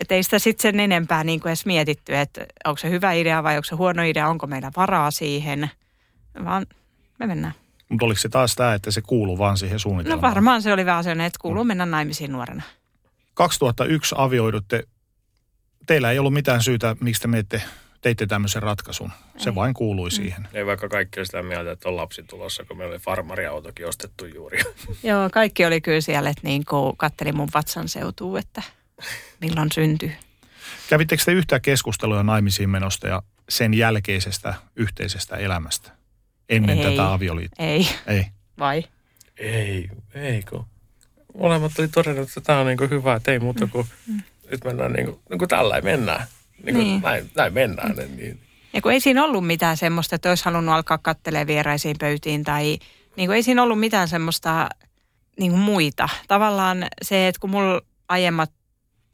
[0.00, 3.42] että ei sitä sitten sen enempää niin kuin edes mietitty, että onko se hyvä idea
[3.42, 5.70] vai onko se huono idea, onko meillä varaa siihen,
[6.44, 6.66] vaan
[7.18, 7.54] me mennään.
[7.88, 10.34] Mutta oliko se taas tämä, että se kuuluu vaan siihen No suunnitelmaan?
[10.34, 12.62] varmaan se oli vähän sellainen, että kuuluu mennä naimisiin nuorena.
[13.34, 14.84] 2001 avioidutte.
[15.86, 17.62] Teillä ei ollut mitään syytä, miksi te menette
[18.00, 19.12] teitte tämmöisen ratkaisun.
[19.36, 19.54] Se Ei.
[19.54, 20.10] vain kuului Mm.
[20.10, 20.48] siihen.
[20.52, 24.26] Ei vaikka kaikki oli sitä mieltä, että on lapsi tulossa, kun meillä oli farmariautokin ostettu
[24.26, 24.58] juuri.
[25.02, 28.62] Joo, kaikki oli kyllä siellä, että niin kuin katteli mun vatsan seutuu, että
[29.40, 30.12] milloin syntyy.
[30.88, 35.90] Kävittekö te yhtään keskustelua naimisiin menosta ja sen jälkeisestä yhteisestä elämästä
[36.48, 36.84] ennen Ei.
[36.84, 37.66] tätä avioliittoa?
[37.66, 38.26] Ei, Ei.
[38.58, 38.84] vai?
[39.38, 40.66] Ei, ei kun.
[41.38, 43.86] Molemmat oli todennut, että tämä on niin hyvä, että ei muuta kuin
[44.50, 46.26] nyt mennään niin kuin, niin kuin tällä mennään.
[46.62, 47.02] Niin kuin, Niin.
[47.02, 47.94] Näin, näin mennään.
[48.16, 48.40] Niin,
[48.72, 52.78] Ja kun ei siinä ollut mitään semmoista, että olisi halunnut alkaa kattelemaan vieraisiin pöytiin tai
[53.16, 54.68] niin kuin ei siinä ollut mitään semmoista
[55.38, 56.08] niin kuin muita.
[56.28, 58.50] Tavallaan se, että kun mulla aiemmat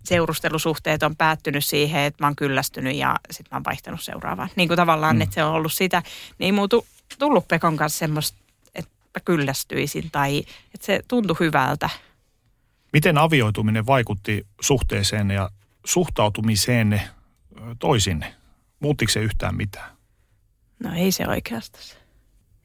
[0.04, 4.48] seurustelusuhteet on päättynyt siihen, että mä oon kyllästynyt ja sitten mä oon vaihtanut seuraavaan.
[4.56, 5.22] Niin kuin tavallaan, mm.
[5.22, 6.02] että se on ollut sitä,
[6.38, 6.86] niin ei muutu
[7.18, 8.38] tullut Pekon kanssa semmoista,
[8.74, 10.38] että mä kyllästyisin tai
[10.74, 11.90] että se tuntui hyvältä.
[12.92, 15.50] Miten avioituminen vaikutti suhteeseen ja
[15.84, 17.08] suhtautumiseenne
[17.56, 18.34] ö, toisinne?
[18.80, 19.90] Muuttiko se yhtään mitään?
[20.84, 21.84] No ei se oikeastaan.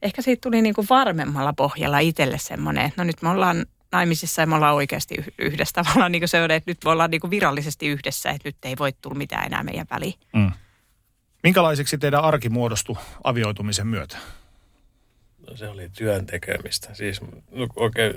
[0.01, 4.41] Ehkä siitä tuli niin kuin varmemmalla pohjalla itselle semmoinen, että no nyt me ollaan naimisissa
[4.41, 5.83] ja me ollaan oikeasti yh- yhdessä.
[5.83, 8.57] Tavallaan niin kuin se on, että nyt me ollaan niin kuin virallisesti yhdessä, että nyt
[8.63, 10.13] ei voi tulla mitään enää meidän väliin.
[10.33, 10.51] Mm.
[11.47, 14.17] Minkälaiseksi teidän arki muodostui avioitumisen myötä?
[15.49, 16.93] no, se oli työn tekemistä.
[16.93, 18.13] Siis no, oikein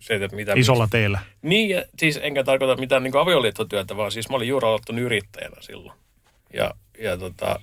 [0.00, 0.52] se, että mitä...
[0.56, 1.18] Isolla teillä.
[1.42, 5.56] Niin, ja siis enkä tarkoita mitään niin avioliittotyötä, vaan siis mä olin juuri aloittanut yrittäjänä
[5.60, 5.98] silloin.
[6.52, 7.60] Ja, ja tota,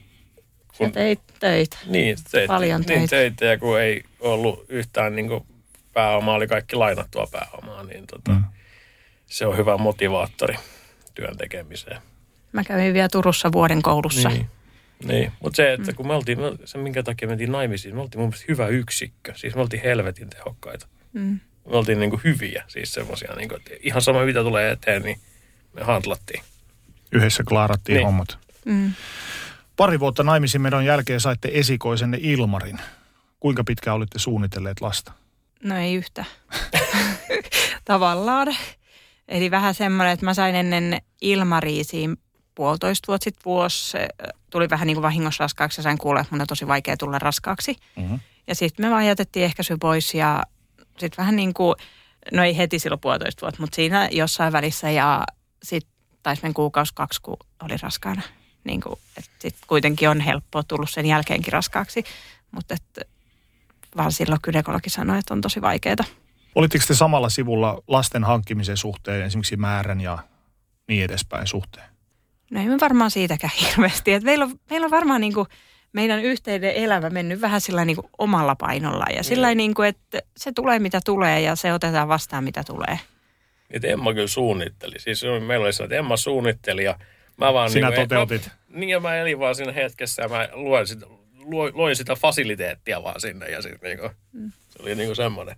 [0.77, 1.77] Sä teit töitä.
[1.85, 3.09] Niin, töitä, Paljon niin, töitä.
[3.09, 3.45] töitä.
[3.45, 5.45] ja kun ei ollut yhtään niin kuin
[5.93, 8.43] pääomaa, oli kaikki lainattua pääomaa, niin tota, mm.
[9.25, 10.55] se on hyvä motivaattori
[11.13, 12.01] työn tekemiseen.
[12.51, 14.29] Mä kävin vielä Turussa vuoden koulussa.
[14.29, 14.49] Niin,
[15.03, 15.31] niin.
[15.43, 18.29] mutta se, että kun me oltiin, se minkä takia me mentiin naimisiin, me oltiin mun
[18.29, 19.33] mielestä hyvä yksikkö.
[19.35, 20.88] Siis me oltiin helvetin tehokkaita.
[21.13, 21.39] Mm.
[21.65, 25.01] Me oltiin niin kuin hyviä, siis semmoisia, niin kuin, että ihan sama mitä tulee eteen,
[25.01, 25.19] niin
[25.73, 26.43] me handlattiin.
[27.12, 28.05] Yhdessä klaarattiin Niin.
[28.05, 28.38] hommat.
[28.65, 28.91] Mm.
[29.75, 32.79] Pari vuotta naimisiin menon jälkeen saitte esikoisenne Ilmarin.
[33.39, 35.12] Kuinka pitkään olitte suunnitelleet lasta?
[35.63, 36.25] No ei yhtä.
[37.85, 38.47] Tavallaan.
[39.27, 42.17] Eli vähän semmoinen, että mä sain ennen Ilmariisiin
[42.60, 43.89] puolitoista vuotta sitten vuosi.
[43.89, 44.08] se,
[44.50, 47.19] Tuli vähän niin kuin vahingossa raskaaksi ja sain kuulla, että mun on tosi vaikea tulla
[47.19, 47.76] raskaaksi.
[47.95, 48.19] Mm-hmm.
[48.48, 50.43] Ja sitten me vaan jätettiin ehkäisy pois ja
[50.88, 51.76] sitten vähän niin kuin,
[52.34, 55.24] no ei heti silloin puolitoista vuotta, mutta siinä jossain välissä ja
[55.63, 55.91] sitten
[56.24, 58.22] taisi mennä kuukausi kaksi, kun oli raskaana.
[58.63, 62.04] Niin kuin, että sitten kuitenkin on helppoa tullut sen jälkeenkin raskaaksi,
[62.52, 63.02] mutta että
[63.98, 66.06] vaan silloin gynekologi sanoi, että on tosi vaikeaa.
[66.56, 70.17] Olitteko te samalla sivulla lasten hankkimisen suhteen, esimerkiksi määrän ja
[70.88, 71.98] niin edespäin suhteen?
[72.49, 74.13] No ei me varmaan siitäkään hirveästi.
[74.13, 75.47] Et meillä, on, meillä on varmaan niin kuin
[75.93, 80.21] meidän yhteinen elämä mennyt vähän sillä niin kuin omalla painolla ja sillä niin kuin, että
[80.38, 82.99] se tulee mitä tulee ja se otetaan vastaan mitä tulee.
[83.71, 84.99] Että Emma kyllä suunnitteli.
[84.99, 86.99] Siis meillä oli se, että Emma suunnitteli ja
[87.38, 87.71] mä vaan...
[87.71, 88.47] Sinä niin kuin, toteutit.
[88.47, 92.15] Mä, niin ja mä elin vaan siinä hetkessä ja mä luoin sitä, luoin, loin sitä
[92.15, 94.12] fasiliteettia vaan sinne ja sitten niin kuin,
[94.69, 95.55] se oli niin kuin semmoinen.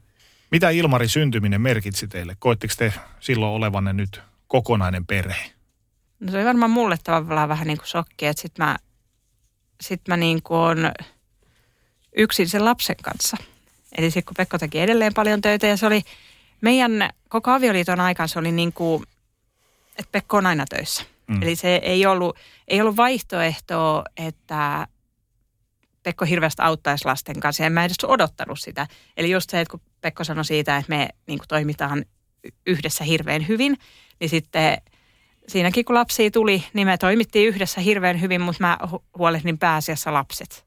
[0.52, 2.36] Mitä Ilmarin syntyminen merkitsi teille?
[2.40, 5.52] Koitteko te silloin olevanne nyt kokonainen perhe?
[6.22, 8.78] No se oli varmaan mulle tavallaan vähän niin kuin shokki, että sit mä,
[9.82, 10.92] sit mä niin kuin on
[12.18, 13.38] yksin sen lapsen kanssa.
[13.98, 16.02] Eli sitten kun Pekko teki edelleen paljon töitä ja se oli
[16.62, 19.04] meidän koko avioliiton aikaan se oli niin kuin,
[19.98, 21.04] että Pekko on aina töissä.
[21.28, 21.44] Mm.
[21.44, 24.88] Eli se ei ollut, ei ollut vaihtoehtoa, että
[26.04, 27.66] Pekko hirveästi auttaisi lasten kanssa.
[27.66, 28.88] En mä edes odottanut sitä.
[29.18, 32.06] Eli just se, että kun Pekko sanoi siitä, että me niin kuin toimitaan
[32.68, 33.78] yhdessä hirveän hyvin,
[34.20, 34.78] niin sitten
[35.52, 40.14] siinäkin kun lapsia tuli, niin me toimittiin yhdessä hirveän hyvin, mutta mä hu- huolehdin pääasiassa
[40.14, 40.66] lapset.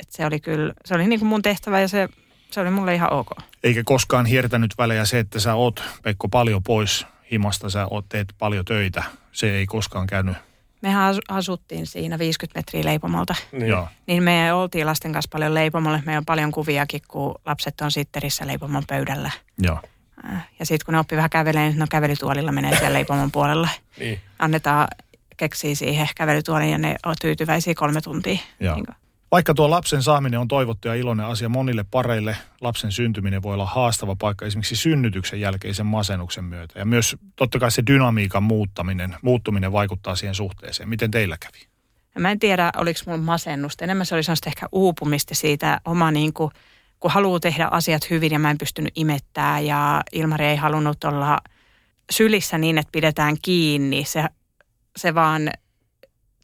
[0.00, 2.08] Et se oli kyllä, se oli niin kuin mun tehtävä ja se,
[2.50, 3.30] se oli mulle ihan ok.
[3.64, 8.34] Eikä koskaan hiertänyt välejä se, että sä oot, Pekko, paljon pois himasta, sä oot, teet
[8.38, 9.02] paljon töitä.
[9.32, 10.36] Se ei koskaan käynyt.
[10.82, 13.34] Mehän asu- asuttiin siinä 50 metriä leipomolta.
[13.52, 13.66] Niin.
[13.66, 13.88] Joo.
[14.06, 16.02] Niin me oltiin lasten kanssa paljon leipomolle.
[16.06, 19.30] Meillä on paljon kuviakin, kun lapset on sitterissä leipomon pöydällä.
[19.58, 19.78] Joo.
[20.58, 23.68] Ja sitten kun ne oppi vähän kävelemään, niin no kävelytuolilla menee siellä leipomon puolella.
[24.00, 24.20] niin.
[24.38, 24.88] Annetaan
[25.36, 28.38] keksiä siihen kävelytuoliin ja ne on tyytyväisiä kolme tuntia.
[28.60, 28.74] Joo.
[28.74, 28.86] Niin
[29.30, 33.66] Vaikka tuo lapsen saaminen on toivottu ja iloinen asia monille pareille, lapsen syntyminen voi olla
[33.66, 36.78] haastava paikka esimerkiksi synnytyksen jälkeisen masennuksen myötä.
[36.78, 40.88] Ja myös totta kai se dynamiikan muuttaminen, muuttuminen vaikuttaa siihen suhteeseen.
[40.88, 41.66] Miten teillä kävi?
[42.18, 43.84] Mä en tiedä, oliko mulla masennusta.
[43.84, 46.50] Enemmän se oli sellaista ehkä uupumista siitä oma niin kuin,
[47.04, 51.40] kun haluaa tehdä asiat hyvin ja mä en pystynyt imettää ja Ilmari ei halunnut olla
[52.10, 54.04] sylissä niin, että pidetään kiinni.
[54.04, 54.24] Se,
[54.96, 55.50] se vaan,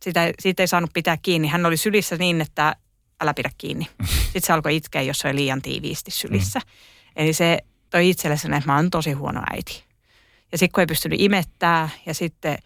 [0.03, 1.49] sitä, siitä ei saanut pitää kiinni.
[1.49, 2.77] Hän oli sylissä niin, että
[3.21, 3.87] älä pidä kiinni.
[4.23, 6.61] Sitten se alkoi itkeä, jos se oli liian tiiviisti sylissä.
[7.17, 7.59] Eli se
[7.91, 9.85] toi itselle sen, että mä oon tosi huono äiti.
[10.53, 12.59] Ja sitten kun ei pystynyt imettää ja sitten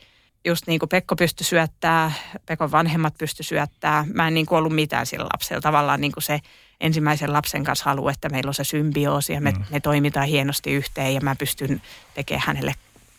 [0.44, 2.12] just niin kuin Pekko pystyi syöttää,
[2.46, 4.04] Pekon vanhemmat pystyi syöttää.
[4.14, 5.60] Mä en niin kuin ollut mitään sillä lapsella.
[5.60, 6.40] Tavallaan niin kuin se
[6.80, 9.64] ensimmäisen lapsen kanssa halu, että meillä on se symbioosi ja me, mm.
[9.70, 11.82] me toimitaan hienosti yhteen ja mä pystyn
[12.14, 12.74] tekemään hänelle,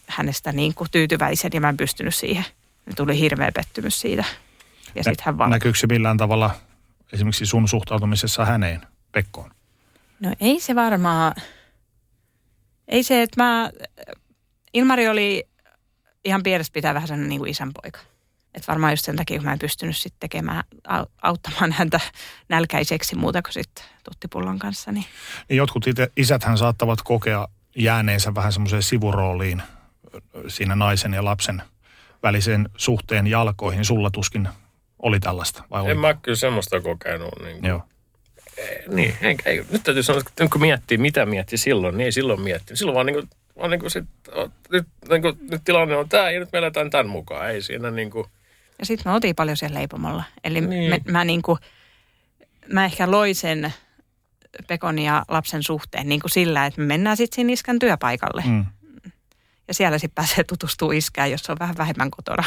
[0.08, 2.46] hänestä niin kuin tyytyväisen ja mä en pystynyt siihen.
[2.86, 4.26] Me tuli hirveä pettymys siitä.
[4.96, 5.50] Ja Nä, hän val...
[5.50, 6.52] Näkyykö se millään tavalla
[7.14, 9.52] esimerkiksi sun suhtautumisessa häneen, Pekkoon?
[10.20, 11.36] No ei se varmaan,
[12.88, 13.72] ei se, että mä,
[14.74, 15.48] Ilmari oli
[16.26, 18.00] ihan pienestä pitää vähän sellainen niin kuin isän poika.
[18.56, 20.64] Että varmaan just sen takia, kun mä en pystynyt sitten tekemään,
[21.22, 22.00] auttamaan häntä
[22.50, 24.92] nälkäiseksi muuta kuin sitten tuttipullon kanssa.
[24.92, 25.06] Niin.
[25.50, 29.62] jotkut ite, isäthän saattavat kokea jääneensä vähän semmoiseen sivurooliin
[30.48, 31.62] siinä naisen ja lapsen
[32.24, 33.86] välisen suhteen jalkoihin.
[33.86, 34.50] Sulla tuskin
[35.00, 35.92] oli tällaista, vai oli?
[35.92, 37.34] En mä kyllä semmoista kokenut.
[37.44, 37.70] Niin kuin.
[37.70, 37.82] Joo.
[38.58, 39.66] Ei, niin, enkä, ei.
[39.72, 42.78] nyt täytyy sanoa, että kun miettii, mitä mietti silloin, niin ei silloin mietti.
[42.78, 44.06] Silloin vaan niin kuin, vaan niin kuin sit,
[44.70, 47.50] nyt, niin kuin, nyt tilanne on tämä ja nyt me eletään tämän mukaan.
[47.50, 48.28] Ei siinä niin kuin,
[48.80, 50.24] ja sitten me oltiin paljon siellä leipomolla.
[50.44, 50.90] Eli niin.
[50.90, 51.60] me, mä, niin kuin,
[52.74, 53.74] mä ehkä loin sen
[54.68, 58.44] Pekon ja lapsen suhteen niin kuin sillä, että me mennään sitten siinä iskän työpaikalle.
[58.46, 58.66] Mm.
[59.68, 62.44] Ja siellä sitten pääsee tutustumaan iskään, jos on vähän vähemmän kotona.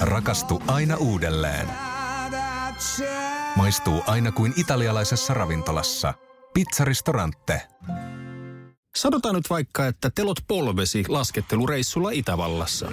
[0.00, 1.68] Rakastu aina uudelleen.
[3.56, 6.14] Maistuu aina kuin italialaisessa ravintolassa.
[6.54, 7.62] Pizzaristorante.
[8.96, 12.92] Sanotaan nyt vaikka, että telot polvesi laskettelureissulla Itävallassa.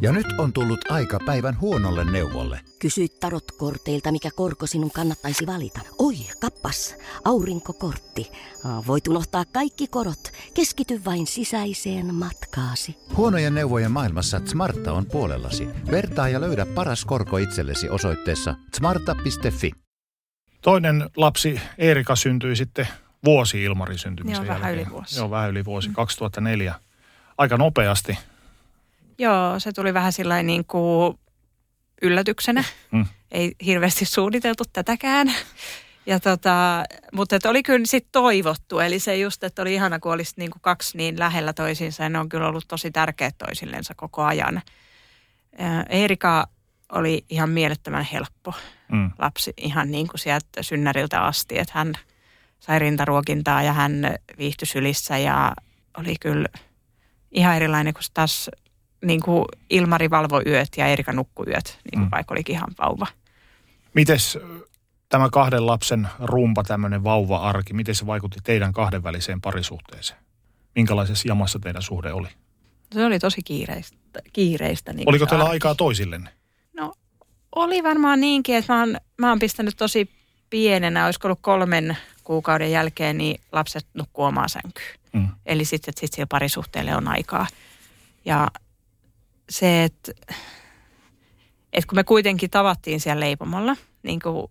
[0.00, 2.60] Ja nyt on tullut aika päivän huonolle neuvolle.
[2.78, 5.80] Kysyit tarotkorteilta, mikä korko sinun kannattaisi valita.
[5.98, 8.30] Oi, kappas, aurinkokortti.
[8.86, 10.32] Voit unohtaa kaikki korot.
[10.54, 12.96] Keskity vain sisäiseen matkaasi.
[13.16, 15.68] Huonojen neuvojen maailmassa Smarta on puolellasi.
[15.90, 19.72] Vertaa ja löydä paras korko itsellesi osoitteessa smarta.fi.
[20.62, 22.88] Toinen lapsi Eerika syntyi sitten
[23.24, 25.18] vuosi Ilmarin syntymisen Joo, vähän yli vuosi.
[25.18, 26.74] Joo, vähän yli vuosi, 2004.
[27.38, 28.18] Aika nopeasti
[29.18, 31.18] Joo, se tuli vähän sillä niin kuin
[32.02, 32.64] yllätyksenä.
[32.90, 33.06] Mm.
[33.30, 35.34] Ei hirveästi suunniteltu tätäkään.
[36.06, 40.34] Ja tota, mutta oli kyllä sitten toivottu, eli se just, että oli ihana, kun olisi
[40.36, 44.22] niin kuin kaksi niin lähellä toisiinsa, ja ne on kyllä ollut tosi tärkeät toisillensa koko
[44.22, 44.62] ajan.
[45.88, 46.48] Erika
[46.92, 48.54] oli ihan mielettömän helppo
[48.92, 49.10] mm.
[49.18, 51.94] lapsi, ihan niin kuin sieltä synnäriltä asti, että hän
[52.60, 55.52] sai rintaruokintaa ja hän viihtyi sylissä ja
[55.98, 56.48] oli kyllä
[57.32, 58.50] ihan erilainen kuin taas
[59.04, 62.10] niin kuin Ilmari valvo yöt ja Erika nukku yöt, niin kuin mm.
[62.10, 63.06] vaikka olikin ihan vauva.
[63.94, 64.38] Mites
[65.08, 70.20] tämä kahden lapsen rumpa, tämmöinen vauva-arki, miten se vaikutti teidän kahdenväliseen parisuhteeseen?
[70.74, 72.28] Minkälaisessa jamassa teidän suhde oli?
[72.92, 73.96] Se oli tosi kiireistä.
[74.32, 75.52] kiireistä niin Oliko teillä arki.
[75.52, 76.30] aikaa toisillenne?
[76.76, 76.92] No
[77.54, 80.10] oli varmaan niinkin, että mä oon, mä oon pistänyt tosi
[80.50, 84.98] pienenä, olisiko ollut kolmen kuukauden jälkeen, niin lapset nukkuu omaa sänkyyn.
[85.12, 85.28] Mm.
[85.46, 87.46] Eli sitten, että sitten sillä parisuhteelle on aikaa.
[88.24, 88.48] Ja
[89.50, 90.12] se, että,
[91.72, 94.50] että kun me kuitenkin tavattiin siellä leipomolla, niin kuin,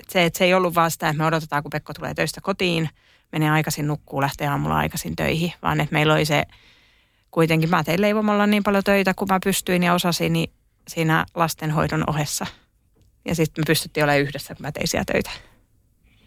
[0.00, 2.40] että se, että se ei ollut vaan sitä, että me odotetaan, kun Pekko tulee töistä
[2.40, 2.88] kotiin,
[3.32, 6.44] menee aikaisin nukkuu, lähtee aamulla aikaisin töihin, vaan että meillä oli se
[7.30, 10.52] kuitenkin, mä tein leipomolla niin paljon töitä, kun mä pystyin ja osasin niin
[10.88, 12.46] siinä lastenhoidon ohessa.
[13.24, 15.30] Ja sitten me pystyttiin olemaan yhdessä, kun mä tein siellä töitä.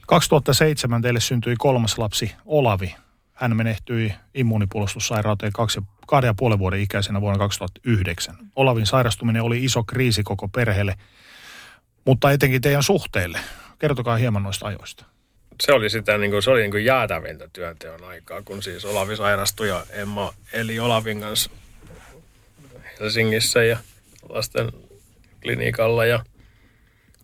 [0.08, 2.96] 2007 teille syntyi kolmas lapsi, Olavi.
[3.34, 8.36] Hän menehtyi immuunipuolustussairauteen kaksi, kahden ja puolen vuoden ikäisenä vuonna 2009.
[8.56, 10.96] Olavin sairastuminen oli iso kriisi koko perheelle,
[12.06, 13.40] mutta etenkin teidän suhteelle.
[13.80, 15.06] Kertokaa hieman noista ajoista.
[15.62, 19.16] Se oli sitä, niin kuin, se oli niin kuin jäätävintä työnteon aikaa, kun siis Olavi
[19.16, 21.50] sairastui ja Emma eli Olavin kanssa
[23.00, 23.78] Helsingissä ja
[24.30, 24.72] lasten
[25.42, 26.26] klinikalla ja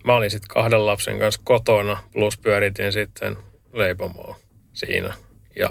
[0.04, 3.38] mä olin sitten kahden lapsen kanssa kotona, plus pyöritin sitten
[3.74, 4.40] leipomoa
[4.74, 5.14] siinä.
[5.56, 5.70] Ja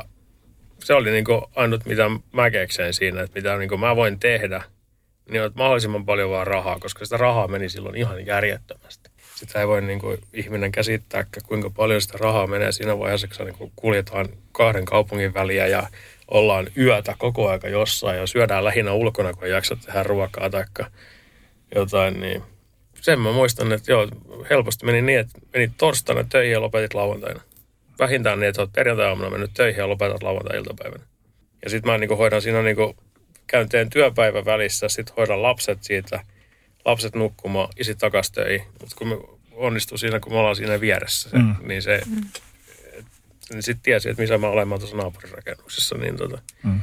[0.85, 4.19] se oli niin kuin ainut, mitä mä keksin siinä, että mitä niin kuin mä voin
[4.19, 4.63] tehdä,
[5.31, 9.11] niin on mahdollisimman paljon vaan rahaa, koska sitä rahaa meni silloin ihan järjettömästi.
[9.35, 13.47] Sitä ei voi niin kuin ihminen käsittää, kuinka paljon sitä rahaa menee siinä vaiheessa, kun
[13.47, 15.87] niin kuin kuljetaan kahden kaupungin väliä ja
[16.29, 20.65] ollaan yötä koko aika jossain ja syödään lähinnä ulkona, kun ei jaksa tehdä ruokaa tai
[21.75, 22.43] jotain, niin
[23.01, 24.09] sen mä muistan, että joo,
[24.51, 27.41] helposti meni niin, että meni torstaina töihin ja lopetit lauantaina
[28.01, 31.05] vähintään niin, että olet perjantai-aamuna mennyt töihin ja lopetat lauantai-iltapäivänä.
[31.65, 32.77] Ja sitten mä niin hoidan siinä niin
[33.47, 36.25] käyn teen työpäivän välissä, sitten hoidan lapset siitä,
[36.85, 38.67] lapset nukkumaan ja sitten takas töihin.
[38.81, 39.17] Mutta kun me
[39.53, 41.55] onnistuu siinä, kun me ollaan siinä vieressä, se, mm.
[41.63, 42.21] niin se, mm.
[43.51, 45.97] niin sitten tiesi, että missä mä olen, mä tuossa naapurirakennuksessa.
[45.99, 46.39] Niin tota.
[46.63, 46.81] mm.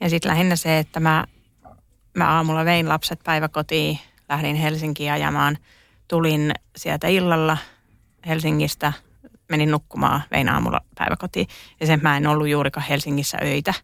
[0.00, 1.24] Ja sitten lähinnä se, että mä,
[2.14, 3.98] mä aamulla vein lapset päiväkotiin,
[4.28, 5.58] lähdin Helsinkiin ajamaan.
[6.08, 7.58] Tulin sieltä illalla
[8.26, 8.92] Helsingistä,
[9.52, 11.46] menin nukkumaan, vein aamulla päiväkotiin.
[11.80, 13.74] Ja sen mä en ollut juurikaan Helsingissä öitä.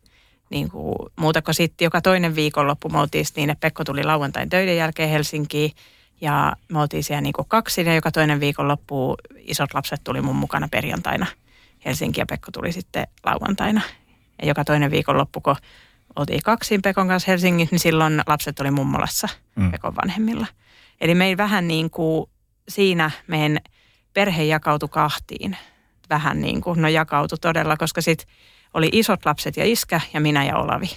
[0.51, 4.49] Niin kuin, muuta kuin sitten joka toinen viikonloppu me oltiin niin, että Pekko tuli lauantain
[4.49, 5.73] töiden jälkeen Helsinkiin.
[6.21, 10.37] Ja me oltiin siellä niin kuin kaksin ja joka toinen viikonloppu isot lapset tuli mun
[10.37, 11.27] mukana perjantaina
[11.85, 13.81] Helsinki ja Pekko tuli sitten lauantaina.
[14.43, 15.57] Ja joka toinen viikonloppu, kun
[16.17, 19.71] oltiin kaksin Pekon kanssa Helsingissä, niin silloin lapset oli mummolassa mm.
[19.71, 20.47] Pekon vanhemmilla.
[21.01, 22.31] Eli meillä vähän niin kuin
[22.69, 23.59] siinä meidän
[24.15, 25.57] perhe jakautui kahtiin.
[26.11, 28.29] Vähän niin kuin, no jakautui todella, koska sitten
[28.75, 30.91] oli isot lapset ja iskä ja minä ja Olavi.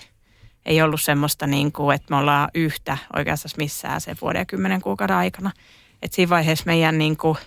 [0.65, 4.81] Ei ollut semmoista niin kuin, että me ollaan yhtä oikeastaan missään se vuoden ja kymmenen
[4.81, 5.51] kuukauden aikana.
[6.01, 7.37] että siinä vaiheessa meidän niin kuin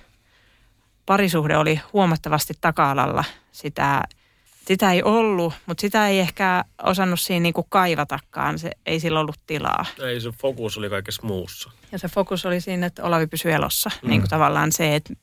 [1.07, 3.25] parisuhde oli huomattavasti taka-alalla.
[3.53, 4.03] Sitä,
[4.67, 8.59] sitä ei ollut, mutta sitä ei ehkä osannut siinä niin kuin kaivatakaan.
[8.59, 9.87] Se, ei sillä ollut tilaa.
[10.03, 11.71] Ei, se fokus oli kaikessa muussa.
[11.93, 13.91] Ja se fokus oli siinä, että Olavi pysyi elossa.
[14.03, 14.09] Mm.
[14.09, 15.15] Niin kuin tavallaan se, että,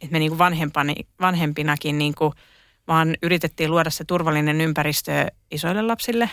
[0.00, 2.32] että me niin kuin vanhempani, vanhempinakin niin kuin
[2.88, 6.30] vaan yritettiin luoda se turvallinen ympäristö isoille lapsille,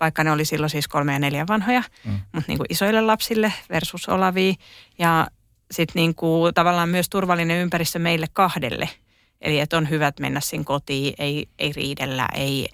[0.00, 2.12] vaikka ne oli silloin siis kolme ja neljä vanhoja, mm.
[2.12, 4.54] mutta niin kuin isoille lapsille versus Olavi.
[4.98, 5.28] Ja
[5.70, 8.88] sitten niin kuin tavallaan myös turvallinen ympäristö meille kahdelle.
[9.40, 12.68] Eli että on hyvät mennä sinne kotiin, ei, ei riidellä, ei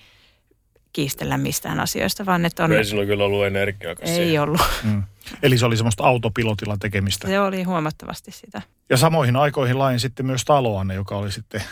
[0.93, 2.73] kiistellä mistään asioista, vaan että on...
[2.73, 3.95] Ei silloin kyllä ollut energiaa.
[4.01, 4.43] Ei siihen.
[4.43, 4.61] ollut.
[4.83, 5.03] Mm.
[5.43, 7.29] Eli se oli semmoista autopilotilla tekemistä.
[7.29, 8.63] Se oli huomattavasti sitä.
[8.91, 11.63] Ja samoihin aikoihin lain sitten myös taloanne, joka oli sitten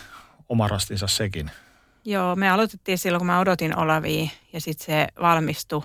[0.48, 1.50] oma rastinsa sekin.
[2.04, 5.82] Joo, me aloitettiin silloin, kun mä odotin Olavia ja sitten se valmistui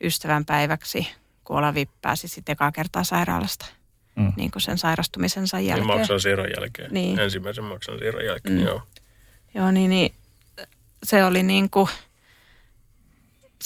[0.00, 1.08] ystävän päiväksi,
[1.44, 3.66] kun Olavi pääsi sitten ekaa kertaa sairaalasta
[4.16, 4.32] mm.
[4.36, 5.88] niin kuin sen sairastumisensa niin jälkeen.
[5.88, 6.92] Niin maksan siirron jälkeen.
[6.92, 7.18] Niin.
[7.18, 8.64] Ensimmäisen maksan siirron jälkeen, mm.
[8.64, 8.82] joo.
[9.54, 10.14] Joo, niin, niin
[11.02, 11.88] se oli niin kuin,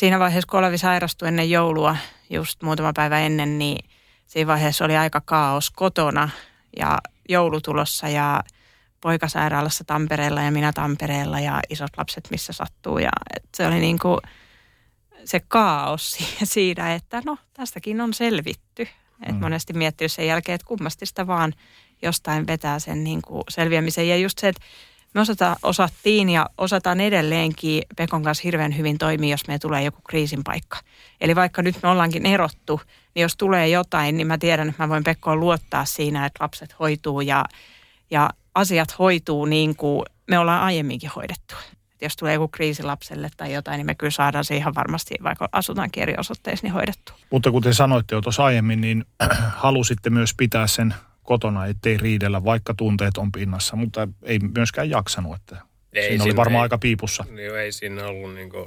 [0.01, 1.97] siinä vaiheessa, kun Olavi sairastui ennen joulua,
[2.31, 3.91] just muutama päivä ennen, niin
[4.27, 6.29] siinä vaiheessa oli aika kaos kotona
[6.77, 8.45] ja joulutulossa ja
[9.01, 12.99] poika sairaalassa Tampereella ja minä Tampereella ja isot lapset missä sattuu.
[12.99, 13.11] Ja
[13.55, 14.21] se oli niin kuin
[15.25, 18.89] se kaos siinä, että no tästäkin on selvitty.
[19.27, 19.41] Et mm.
[19.41, 21.53] monesti miettinyt sen jälkeen, että kummasti sitä vaan
[22.03, 24.09] jostain vetää sen niin kuin selviämisen.
[24.09, 24.63] Ja just se, että
[25.15, 29.99] me osata, osattiin ja osataan edelleenkin Pekon kanssa hirveän hyvin toimia, jos me tulee joku
[30.09, 30.79] kriisin paikka.
[31.21, 32.81] Eli vaikka nyt me ollaankin erottu,
[33.15, 36.79] niin jos tulee jotain, niin mä tiedän, että mä voin Pekkoon luottaa siinä, että lapset
[36.79, 37.45] hoituu ja,
[38.11, 41.55] ja asiat hoituu niin kuin me ollaan aiemminkin hoidettu.
[41.93, 45.15] Et jos tulee joku kriisi lapselle tai jotain, niin me kyllä saadaan se ihan varmasti,
[45.23, 47.13] vaikka asutaan eri osoitteissa, niin hoidettu.
[47.31, 49.05] Mutta kuten sanoitte jo tuossa aiemmin, niin
[49.57, 55.37] halusitte myös pitää sen kotona, ettei riidellä, vaikka tunteet on pinnassa, mutta ei myöskään jaksanut,
[55.37, 55.57] että
[55.93, 57.25] ei, siinä oli varmaan ei, aika piipussa.
[57.31, 58.67] Niin, ei siinä ollut niin kuin,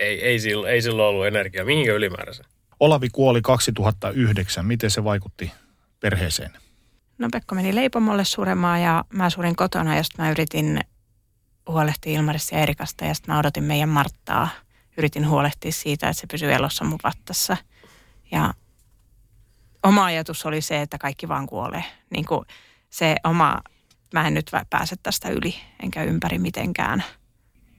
[0.00, 2.44] ei, ei, silloin, ei silloin ollut energiaa, mihinkä ylimääräisen.
[2.80, 5.52] Olavi kuoli 2009, miten se vaikutti
[6.00, 6.50] perheeseen?
[7.18, 10.80] No Pekko meni leipomolle suremaan ja mä surin kotona ja sitten mä yritin
[11.68, 14.48] huolehtia Ilmarista ja Erikasta ja sitten mä odotin meidän Marttaa.
[14.98, 17.56] Yritin huolehtia siitä, että se pysyy elossa mun vattassa.
[18.30, 18.54] Ja
[19.88, 21.84] oma ajatus oli se, että kaikki vaan kuolee.
[22.10, 22.46] Niin kuin
[22.90, 23.60] se oma,
[24.14, 27.04] mä en nyt pääse tästä yli enkä ympäri mitenkään.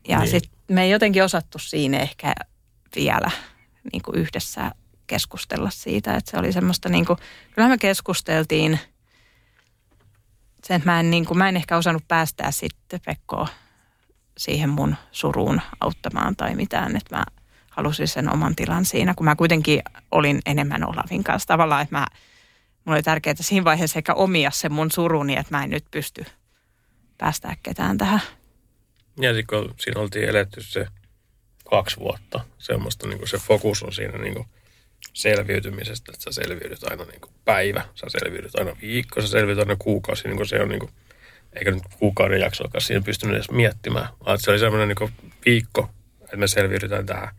[0.08, 0.32] Ja niin.
[0.32, 2.34] sitten me ei jotenkin osattu siinä ehkä
[2.96, 3.32] vielä
[3.92, 4.72] niin kuin yhdessä
[5.08, 7.20] keskustella siitä, että se oli semmoista niin kuin,
[7.56, 8.80] kyllä me keskusteltiin–
[10.68, 13.48] se, että mä en, niin kuin, mä en ehkä osannut päästää sitten Pekkoa
[14.38, 17.24] siihen mun suruun auttamaan tai mitään, että mä
[17.78, 21.48] halusin sen oman tilan siinä, kun mä kuitenkin olin enemmän Olavin kanssa.
[21.48, 22.08] Tavallaan, että mä,
[22.86, 26.26] mulla oli tärkeää siinä vaiheessa ehkä omia se mun suruni, että mä en nyt pysty
[27.18, 28.22] päästää ketään tähän.
[29.20, 30.88] Ja sitten kun siinä oltiin eletty se
[31.70, 34.48] kaksi vuotta, semmoista niin kuin se fokus on siinä niin kuin
[35.14, 39.76] selviytymisestä, että sä selviydyt aina niin kuin päivä, sä selviydyt aina viikko, sä selviydyt aina
[39.80, 40.92] kuukausi, niin kuin se on niin kuin,
[41.54, 45.90] eikä nyt kuukauden jaksoakaan siinä pystynyt edes miettimään, vaan se oli semmoinen niin viikko,
[46.22, 47.36] että me selviydytään tähän.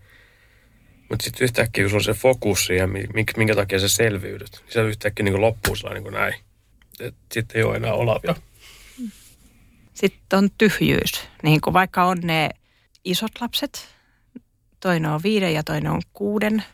[1.09, 2.91] Mutta sitten yhtäkkiä, kun on se fokus siihen,
[3.37, 6.35] minkä takia sä selviydyt, niin se yhtäkkiä niin loppuu niin kuin näin.
[7.33, 8.35] Sitten ei ole enää olavia.
[9.95, 11.29] Sitten on tyhjyys.
[11.43, 12.51] Niin kuin vaikka on ne
[13.05, 13.89] isot lapset,
[14.81, 16.65] toinen on viiden ja toinen on kuuden,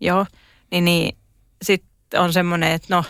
[0.00, 0.26] joo,
[0.70, 1.16] niin, niin
[1.62, 3.04] sitten on semmoinen, että no,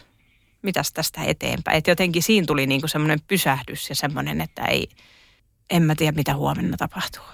[0.62, 1.78] mitäs tästä eteenpäin.
[1.78, 4.88] Että jotenkin siinä tuli niinku semmoinen pysähdys ja semmoinen, että ei,
[5.70, 7.24] en mä tiedä mitä huomenna tapahtuu.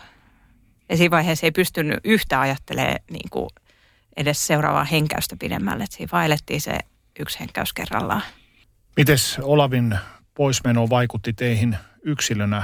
[0.92, 3.48] Ja siinä vaiheessa ei pystynyt yhtä ajattelemaan niin kuin
[4.16, 5.84] edes seuraavaa henkäystä pidemmälle.
[5.84, 6.78] Että siinä vailettiin se
[7.18, 8.22] yksi henkäys kerrallaan.
[8.96, 9.98] Mites Olavin
[10.34, 12.62] poismeno vaikutti teihin yksilönä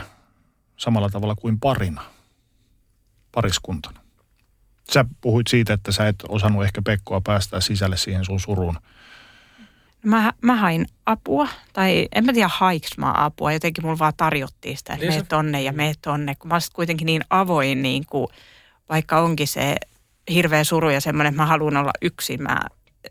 [0.77, 2.03] samalla tavalla kuin parina,
[3.33, 4.01] pariskuntana?
[4.93, 8.79] Sä puhuit siitä, että sä et osannut ehkä Pekkoa päästää sisälle siihen sun suruun.
[10.09, 14.77] Mä, mä hain apua, tai en mä tiedä haiks mä apua, jotenkin mulla vaan tarjottiin
[14.77, 17.83] sitä, että Niin se- tonne ja mene tonne, kun mä oon sit kuitenkin niin avoin,
[17.83, 18.29] niin kuin,
[18.89, 19.77] vaikka onkin se
[20.31, 22.61] hirveä suru ja semmoinen, että mä haluan olla yksin, mä,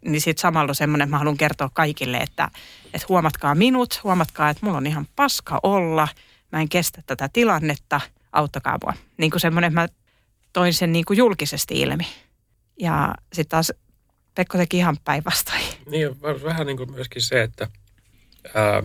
[0.06, 2.50] niin sitten samalla on semmoinen, että mä haluan kertoa kaikille, että,
[2.94, 6.08] että huomatkaa minut, huomatkaa, että mulla on ihan paska olla,
[6.52, 8.94] mä en kestä tätä tilannetta, auttakaa mua.
[9.18, 9.88] Niin kuin semmoinen, että mä
[10.54, 12.08] toin sen niin kuin julkisesti ilmi.
[12.80, 13.72] Ja sitten taas
[14.38, 15.64] Pekko teki ihan päinvastoin.
[15.90, 17.68] Niin, vähän niin kuin myöskin se, että
[18.54, 18.84] ää,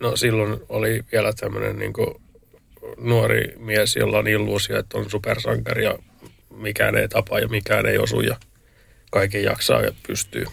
[0.00, 2.14] no silloin oli vielä tämmöinen niin kuin
[2.96, 5.98] nuori mies, jolla on illuusio, että on supersankari ja
[6.50, 8.36] mikään ei tapa ja mikään ei osu ja
[9.10, 10.44] kaikki jaksaa ja pystyy.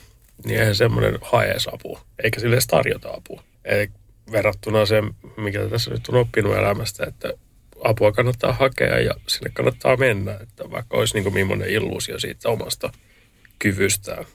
[0.45, 3.43] Niin eihän semmoinen hae apua, eikä sille tarjota apua.
[3.65, 3.89] Eli
[4.31, 5.03] verrattuna se,
[5.37, 7.33] mikä tässä nyt on oppinut elämästä, että
[7.83, 12.49] apua kannattaa hakea ja sinne kannattaa mennä, että vaikka olisi niin kuin millainen illuusio siitä
[12.49, 12.91] omasta
[13.59, 14.25] kyvystään.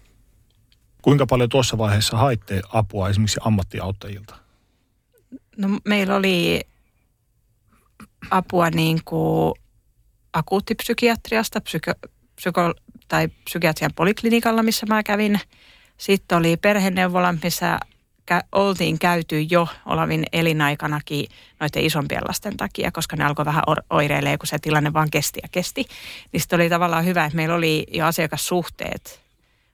[1.02, 4.34] Kuinka paljon tuossa vaiheessa haitte apua esimerkiksi ammattiauttajilta?
[5.56, 6.60] No meillä oli
[8.30, 9.54] apua niin kuin
[10.32, 11.92] akuuttipsykiatriasta psyko,
[12.36, 12.74] psyko,
[13.08, 15.40] tai psykiatrian poliklinikalla, missä mä kävin.
[15.96, 17.78] Sitten oli perheneuvola, missä
[18.30, 21.26] kä- oltiin käyty jo Olavin elinaikanakin
[21.60, 25.48] noiden isompien lasten takia, koska ne alkoi vähän oireilemaan, kun se tilanne vaan kesti ja
[25.52, 25.84] kesti.
[26.32, 29.22] Niin oli tavallaan hyvä, että meillä oli jo asiakassuhteet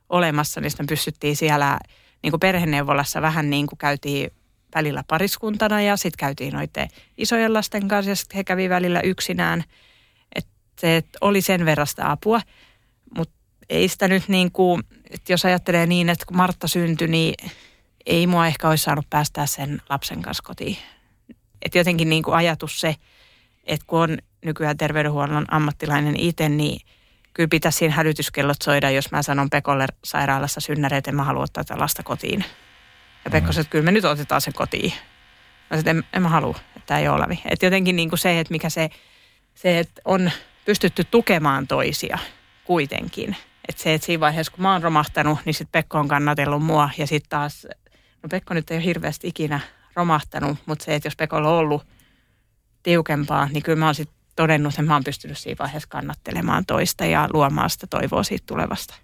[0.08, 1.78] olemassa, niin sitten pystyttiin siellä
[2.22, 4.30] niin kuin perheneuvolassa vähän niin kuin käytiin
[4.74, 9.64] välillä pariskuntana ja sitten käytiin noiden isojen lasten kanssa ja sitten he kävi välillä yksinään.
[10.34, 12.40] Että se oli sen verran sitä apua,
[13.16, 13.34] mutta
[13.68, 17.34] ei sitä nyt niin kuin, että jos ajattelee niin, että kun Martta syntyi, niin
[18.08, 20.76] ei mua ehkä olisi saanut päästää sen lapsen kanssa kotiin.
[21.62, 22.94] Että jotenkin niin kuin ajatus se,
[23.64, 26.80] että kun on nykyään terveydenhuollon ammattilainen itse, niin
[27.34, 31.42] kyllä pitäisi siinä hälytyskellot soida, jos mä sanon Pekolle sairaalassa synnäreet, että en mä halua
[31.42, 32.44] ottaa tätä lasta kotiin.
[33.24, 34.92] Ja Pekko sanoi, että kyllä me nyt otetaan sen kotiin.
[35.70, 37.38] Mä sanoin, että en, en mä halua, että tämä ei ole.
[37.44, 38.90] Että jotenkin niin kuin se, että mikä se,
[39.54, 40.30] se, että on
[40.64, 42.18] pystytty tukemaan toisia
[42.64, 43.36] kuitenkin.
[43.68, 46.90] Että se, että siinä vaiheessa, kun mä oon romahtanut, niin sitten Pekko on kannatellut mua.
[46.98, 47.66] Ja sitten taas,
[48.22, 49.60] no Pekko nyt ei ole hirveästi ikinä
[49.96, 51.86] romahtanut, mutta se, että jos Pekolla on ollut
[52.82, 57.04] tiukempaa, niin kyllä mä oon sitten todennut, että mä oon pystynyt siinä vaiheessa kannattelemaan toista
[57.04, 58.94] ja luomaan sitä toivoa siitä tulevasta.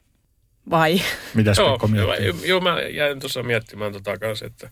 [0.70, 1.00] Vai?
[1.34, 2.26] Mitäs Joo, Pekko miettii?
[2.26, 4.70] joo, joo, mä jäin tuossa miettimään tota kanssa, että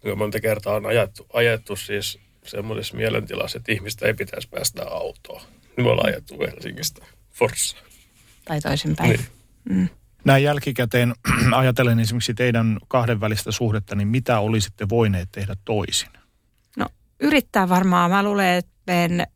[0.00, 5.42] kuinka monta kertaa on ajettu, ajettu siis semmoisessa mielentilassa, että ihmistä ei pitäisi päästä autoon.
[5.76, 7.84] Nyt me ollaan ajettu Helsingistä Forssaan.
[8.44, 9.10] Tai toisinpäin.
[9.10, 9.26] Niin.
[9.64, 9.88] Mm.
[10.24, 11.14] Näin jälkikäteen
[11.52, 16.08] ajatellen esimerkiksi teidän kahdenvälistä suhdetta, niin mitä olisitte voineet tehdä toisin?
[16.76, 16.86] No
[17.20, 18.10] yrittää varmaan.
[18.10, 19.26] Mä luulen, että meidän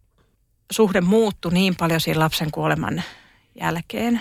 [0.72, 3.02] suhde muuttui niin paljon siinä lapsen kuoleman
[3.60, 4.20] jälkeen.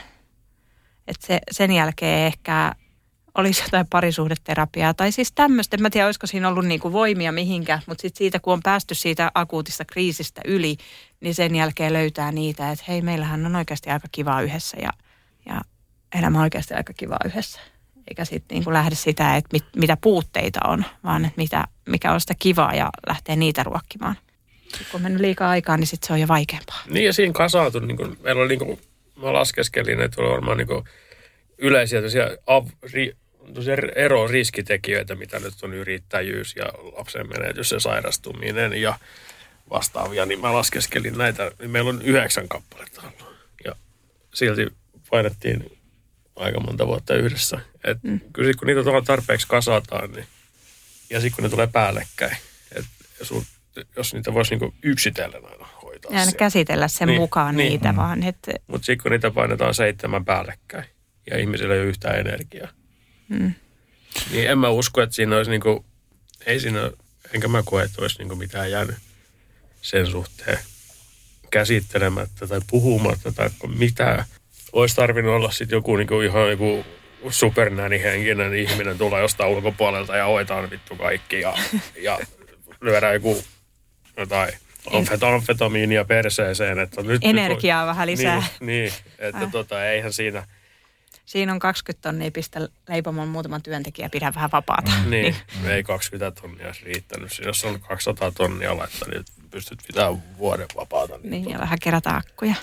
[1.08, 2.76] Että se, sen jälkeen ehkä
[3.38, 4.94] olisi jotain parisuhdeterapiaa.
[4.94, 8.40] Tai siis tämmöistä, en mä tiedä, olisiko siinä ollut niinku voimia mihinkä, mutta sitten siitä,
[8.40, 10.78] kun on päästy siitä akuutista kriisistä yli,
[11.22, 14.90] niin sen jälkeen löytää niitä, että hei, meillähän on oikeasti aika kivaa yhdessä ja,
[15.46, 15.62] ja
[16.20, 17.60] elämä oikeasti aika kivaa yhdessä.
[18.08, 22.22] Eikä sitten niinku lähde sitä, että mit, mitä puutteita on, vaan että mitä, mikä on
[22.22, 24.16] sitä kivaa ja lähtee niitä ruokkimaan.
[24.92, 26.82] Kun on mennyt liikaa aikaa, niin sitten se on jo vaikeampaa.
[26.88, 28.80] Niin ja siinä kasaantui, niin kuin, meillä oli niin kuin,
[29.16, 30.84] mä laskeskelin, että oli varmaan niin kuin,
[31.58, 32.02] yleisiä
[32.48, 33.16] av, ri,
[33.96, 36.66] ero riskitekijöitä, mitä nyt on yrittäjyys ja
[36.98, 39.00] lapsen menetys ja sairastuminen ja
[39.70, 43.36] vastaavia, niin mä laskeskelin näitä, niin meillä on yhdeksän kappaletta ollut.
[43.66, 43.76] Ja
[44.34, 44.68] silti
[45.10, 45.78] painettiin
[46.36, 47.60] aika monta vuotta yhdessä.
[47.84, 48.20] Et mm.
[48.34, 50.26] Kyllä sit, kun niitä tuolla tarpeeksi kasataan, niin,
[51.10, 52.38] ja sitten kun ne tulee päällekkäin,
[52.76, 52.90] että
[53.22, 53.46] sun,
[53.98, 56.38] jos niitä voisi niinku yksitellen aina hoitaa Ja aina siellä.
[56.40, 57.70] käsitellä sen Niin, mukaan niin.
[57.70, 60.86] niitä, vaan että Mutta sitten kun niitä painetaan seitsemän päällekkäin
[61.32, 62.70] ja ihmisillä ei ole yhtään energiaa,
[63.30, 63.54] Mm.
[64.32, 65.86] niin en mä usko, että siinä olisi niinku,
[66.46, 66.92] ei siinä,
[67.34, 68.96] enkä mä koe, että olisi niinku mitään jäänyt
[69.82, 70.60] sen suhteen
[71.52, 74.26] käsittelemättä tai puhumatta tai mitään.
[74.74, 76.86] Olisi tarvinnut olla sitten joku niinku ihan joku
[77.30, 81.54] supernänihenkinen ihminen tulla jostain ulkopuolelta ja hoitaa vittu kaikki ja,
[82.02, 82.20] ja
[82.82, 83.44] lyödä joku
[84.18, 84.54] jotain
[84.90, 86.80] amfet- amfetamiinia perseeseen.
[86.80, 88.38] Että nyt, Energiaa vähän lisää.
[88.38, 89.52] Niin, niin että Äh.
[89.52, 90.48] tota, eihän siinä,
[91.26, 94.92] siinä on 20 tonnia, pistä leipomon muutaman työntekijä, pidä vähän vapaata.
[95.06, 95.36] niin,
[95.68, 97.32] ei 20 tonnia olisi riittänyt.
[97.32, 101.18] Siinä jos on 200 tonnia laittaa, niin pystyt pitämään vuoden vapaata.
[101.18, 102.56] Niin, Niin, ja vähän kerätä akkuja.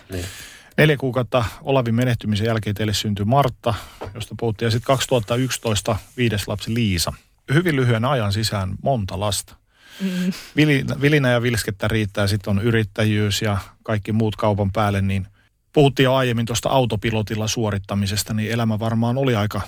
[0.77, 3.75] Neljä kuukautta Olavin menehtymisen jälkeen teille syntyi Martta,
[4.15, 4.67] josta puhuttiin.
[4.67, 7.13] Ja sitten 2011 viides lapsi Liisa.
[7.55, 9.57] Hyvin lyhyen ajan sisään monta lasta.
[10.01, 10.33] Mm.
[10.57, 15.27] Vili- Vilinä ja vilskettä riittää, sitten on yrittäjyys ja kaikki muut kaupan päälle, niin
[15.73, 19.61] Puhuttiin jo aiemmin tuosta autopilotilla suorittamisesta, niin elämä varmaan oli aika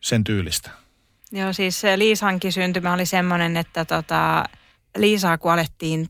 [0.00, 0.70] sen tyylistä.
[1.32, 4.44] Joo, siis Liisankin syntymä oli semmoinen, että tota,
[4.96, 6.08] Liisaa kun alettiin,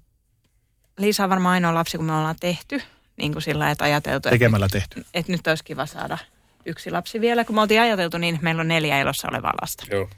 [0.98, 2.82] Liisa on varmaan ainoa lapsi, kun me ollaan tehty,
[3.18, 5.04] niin kuin sillä että ajateltu, että, Tekemällä tehty.
[5.14, 6.18] että nyt olisi kiva saada
[6.66, 7.44] yksi lapsi vielä.
[7.44, 9.84] Kun me oltiin ajateltu niin, että meillä on neljä elossa olevaa lasta.
[9.90, 10.10] Joo.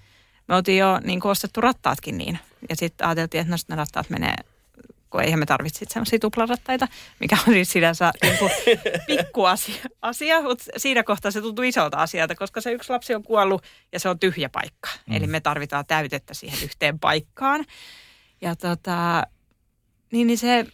[0.49, 2.39] Me oltiin jo niin kuin ostettu rattaatkin niin.
[2.69, 4.35] Ja sitten ajateltiin, että no sitten ne rattaat menee,
[5.11, 6.89] kun eihän me tarvitse semmoisia tuplarattaita,
[7.21, 8.51] mikä on siis sinänsä niin kuin
[9.07, 13.23] pikku asia, asia, mutta siinä kohtaa se tuntuu isolta asialta, koska se yksi lapsi on
[13.23, 14.91] kuollut ja se on tyhjä paikka.
[15.07, 15.17] Mm.
[15.17, 17.65] Eli me tarvitaan täytettä siihen yhteen paikkaan.
[18.41, 19.23] Ja tota,
[20.13, 20.67] niin, niin se,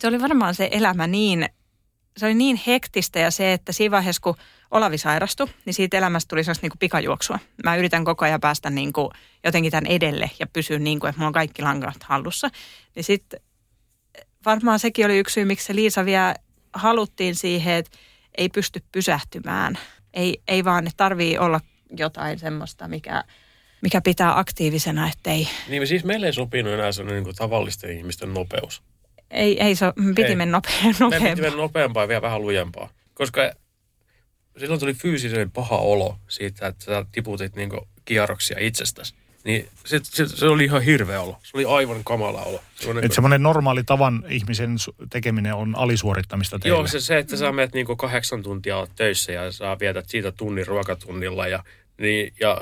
[0.00, 1.48] se oli varmaan se elämä niin,
[2.16, 4.34] se oli niin hektistä ja se, että siinä vaiheessa, kun
[4.70, 7.38] Olavi sairastui, niin siitä elämästä tuli sellaista niin kuin pikajuoksua.
[7.64, 9.10] Mä yritän koko ajan päästä niin kuin
[9.44, 12.50] jotenkin tämän edelle ja pysyä niin kuin, että mulla on kaikki langat hallussa.
[12.94, 13.40] Niin sitten
[14.44, 16.34] varmaan sekin oli yksi syy, miksi se Liisa vielä
[16.72, 17.98] haluttiin siihen, että
[18.38, 19.78] ei pysty pysähtymään.
[20.14, 21.60] Ei, ei vaan, että tarvii olla
[21.96, 23.24] jotain semmoista, mikä,
[23.82, 28.82] mikä pitää aktiivisena, ettei, Niin siis meille ei sopinut enää sellainen niin tavallisten ihmisten nopeus.
[29.30, 30.36] Ei, ei se, piti Ei.
[30.36, 31.42] mennä nopea, Meidän piti nopeampaa.
[31.42, 32.88] mennä nopeampaa ja vielä vähän lujempaa.
[33.14, 33.52] Koska
[34.58, 37.70] silloin tuli fyysisen paha olo siitä, että sä tiputit niin
[38.04, 39.14] kierroksia itsestäsi.
[39.44, 41.38] Niin se, se, se, oli ihan hirveä olo.
[41.42, 42.62] Se oli aivan kamala olo.
[43.02, 44.76] Että semmoinen normaali tavan ihmisen
[45.10, 46.78] tekeminen on alisuorittamista teille.
[46.78, 50.66] Joo, se, se, että sä menet niin kahdeksan tuntia töissä ja sä vietät siitä tunnin
[50.66, 51.64] ruokatunnilla ja,
[52.00, 52.60] niin, ja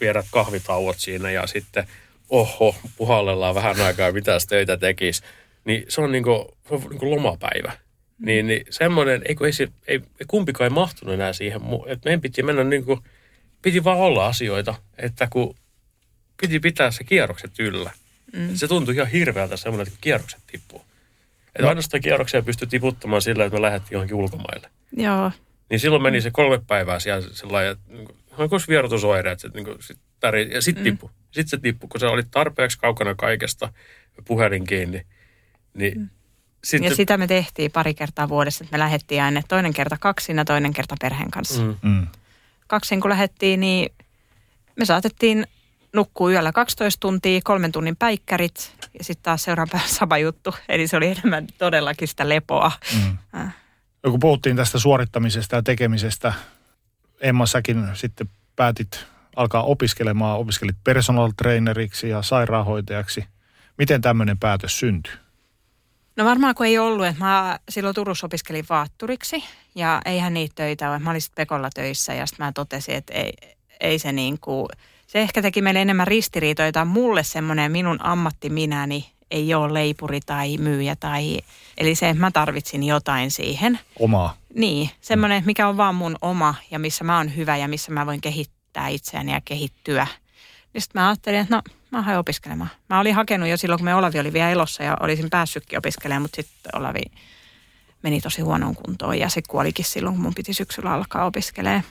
[0.00, 1.86] viedät kahvitauot siinä ja sitten
[2.28, 5.22] oho, puhallellaan vähän aikaa, mitä töitä tekisi.
[5.66, 7.72] Niin se on niin kuin, se on niin kuin lomapäivä.
[8.18, 11.60] Niin, niin semmoinen, ei, ei, se, ei, ei kumpikaan ei mahtunut enää siihen.
[11.86, 13.00] Että meidän piti mennä niin kuin,
[13.62, 15.54] piti vaan olla asioita, että kun
[16.40, 17.90] piti pitää se kierrokset yllä.
[18.32, 18.54] Mm.
[18.54, 20.80] Se tuntui ihan hirveältä semmoinen, että kierrokset tippuu.
[21.46, 21.68] Että No.
[21.68, 24.70] ainoastaan kierroksia pystyi tiputtamaan sillä, että me lähdettiin johonkin ulkomaille.
[24.96, 25.32] Joo,
[25.70, 28.08] Niin silloin meni se kolme päivää siellä sellainen, että niin
[28.48, 31.10] kuin vierotusoireet, että niin kuin, sit täri, ja sitten tippu.
[31.24, 33.72] Sitten se tippui, kun se oli tarpeeksi kaukana kaikesta,
[34.24, 35.06] puhelin kiinni.
[35.76, 36.08] Niin mm.
[36.64, 40.44] sitten, ja sitä me tehtiin pari kertaa vuodessa, että me lähdettiin aina toinen kerta kaksina,
[40.44, 41.62] toinen kerta perheen kanssa.
[41.62, 41.76] Mm.
[41.82, 42.06] mm.
[42.66, 43.92] Kaksin kun lähdettiin, niin
[44.76, 45.46] me saatettiin
[45.92, 50.54] nukkua yöllä 12 tuntia, kolmen tunnin päikkärit ja sitten taas seuraavan päivän sama juttu.
[50.68, 52.72] Eli se oli enemmän todellakin sitä lepoa.
[52.94, 53.18] Mm.
[53.40, 53.56] Äh.
[54.02, 56.32] No, kun puhuttiin tästä suorittamisesta ja tekemisestä,
[57.20, 59.06] Emma säkin sitten päätit
[59.36, 63.24] alkaa opiskelemaan, opiskelit personal traineriksi ja sairaanhoitajaksi.
[63.78, 65.12] Miten tämmöinen päätös syntyi?
[66.16, 69.44] No varmaan kun ei ollut, että mä silloin Turussa opiskelin vaatturiksi
[69.74, 70.98] ja eihän niitä töitä ole.
[70.98, 73.32] Mä olin sitten Pekolla töissä ja sitten mä totesin, että ei,
[73.80, 74.68] ei se niin kuin,
[75.06, 76.84] se ehkä teki meille enemmän ristiriitoita.
[76.84, 81.38] Mulle semmoinen minun ammattiminäni ei ole leipuri tai myyjä tai,
[81.78, 83.78] eli se, että mä tarvitsin jotain siihen.
[83.98, 84.36] Omaa.
[84.54, 88.06] Niin, semmoinen, mikä on vaan mun oma ja missä mä oon hyvä ja missä mä
[88.06, 90.06] voin kehittää itseäni ja kehittyä.
[90.72, 91.62] Niin sitten mä ajattelin, että no
[91.96, 92.70] mä haen opiskelemaan.
[92.88, 96.22] Mä olin hakenut jo silloin, kun me Olavi oli vielä elossa ja olisin päässytkin opiskelemaan,
[96.22, 97.02] mutta sitten Olavi
[98.02, 101.82] meni tosi huonoon kuntoon ja se kuolikin silloin, kun mun piti syksyllä alkaa opiskelemaan.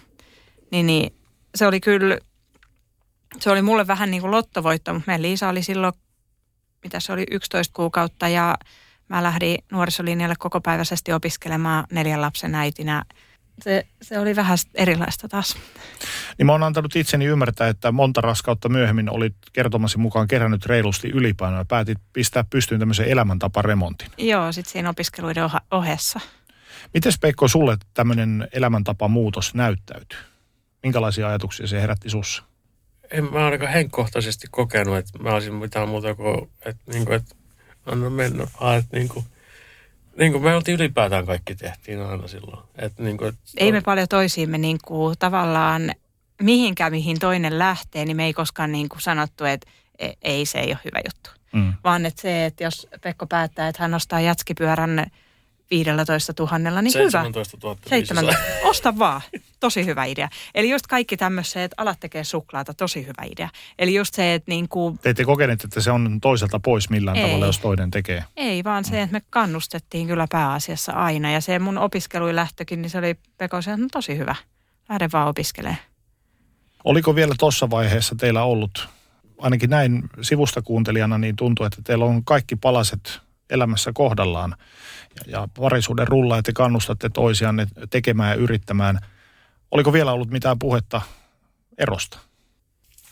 [0.72, 1.14] Niin, niin
[1.56, 2.18] se oli kyllä,
[3.40, 5.94] se oli mulle vähän niin kuin lottovoitto, mutta meidän Liisa oli silloin,
[6.84, 8.58] mitä se oli, 11 kuukautta ja
[9.08, 13.04] mä lähdin nuorisolinjalle kokopäiväisesti opiskelemaan neljän lapsen äitinä.
[13.62, 15.58] Se, se oli vähän erilaista taas.
[16.38, 21.10] Niin mä oon antanut itseni ymmärtää, että monta raskautta myöhemmin olit kertomasi mukaan kerännyt reilusti
[21.10, 24.08] ylipainoa ja päätit pistää pystyyn tämmöisen elämäntaparemontin.
[24.18, 26.20] Joo, sitten siinä opiskeluiden ohessa.
[26.94, 30.20] Miten Pekko sulle tämmöinen elämäntapamuutos näyttäytyy?
[30.84, 32.44] Minkälaisia ajatuksia se herätti sussa?
[33.12, 37.36] en mä ainakaan henkkohtaisesti kokenut, että mä olisin mitään muuta kuin, että, niin kuin, että
[37.86, 39.26] anna mennä vaan, että niin kuin,
[40.18, 42.64] niin kuin me oltiin ylipäätään kaikki tehtiin aina silloin.
[42.76, 45.92] Että, niin kuin, että, Ei me paljon toisiimme niin kuin, tavallaan
[46.42, 49.68] mihinkään, mihin toinen lähtee, niin me ei koskaan niin kuin sanottu, että
[50.00, 51.30] e- ei se ei ole hyvä juttu.
[51.54, 51.74] Mm.
[51.84, 55.06] Vaan että se, että jos Pekko päättää, että hän ostaa jatskipyörän
[55.72, 57.68] 15 000, niin 17 hyvä.
[57.68, 59.22] 000 17 Osta vaan.
[59.60, 60.30] Tosi hyvä idea.
[60.56, 63.50] Eli just kaikki tämmöiset, että alat tekee suklaata, tosi hyvä idea.
[63.80, 67.18] Eli just se, että niin kuin, Te ette kokeneet, että se on toiselta pois millään
[67.18, 67.24] Ei.
[67.26, 68.24] tavalla, jos toinen tekee.
[68.38, 71.32] ei vaan se, että me kannustettiin kyllä pääasiassa aina.
[71.32, 74.36] Ja se mun opiskelujen lähtökin, niin se oli Pekko se, että no tosi hyvä.
[74.90, 75.80] Lähde vaan opiskelemaan.
[76.84, 78.88] Oliko vielä tuossa vaiheessa teillä ollut,
[79.40, 84.56] ainakin näin sivusta kuuntelijana, niin tuntuu, että teillä on kaikki palaset elämässä kohdallaan.
[85.16, 89.00] Ja, ja parisuuden rulla, että te kannustatte toisianne tekemään ja yrittämään.
[89.72, 91.02] Oliko vielä ollut mitään puhetta
[91.78, 92.20] erosta?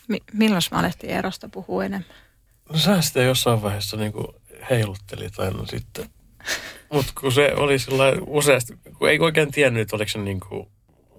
[0.07, 2.15] Mi- milloin mä alettiin erosta puhua enemmän?
[2.73, 4.27] No sä sitä jossain vaiheessa niin kuin
[4.69, 6.09] heiluttelit aina sitten.
[6.93, 10.67] Mutta kun se oli sellainen useasti, kun ei oikein tiennyt, että oliko se niin kuin,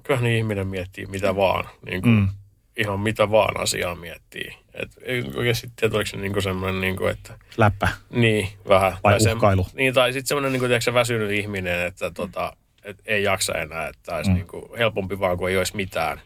[0.03, 2.29] kyllähän niin ihminen miettii mitä vaan, niin kuin, mm.
[2.77, 4.57] Ihan mitä vaan asiaa miettii.
[4.75, 4.91] Et
[5.35, 7.39] oikeasti tiedä, oliko se niin kuin semmoinen, niin kuin, että...
[7.57, 7.89] Läppä.
[8.11, 8.93] Niin, vähän.
[9.05, 9.65] Vai tai uhkailu.
[9.65, 13.53] Se, niin, tai sitten semmoinen niin kuin, tiedätkö, väsynyt ihminen, että tota, et ei jaksa
[13.53, 14.35] enää, että olisi mm.
[14.35, 16.21] niin kuin, helpompi vaan, kuin ei olisi mitään.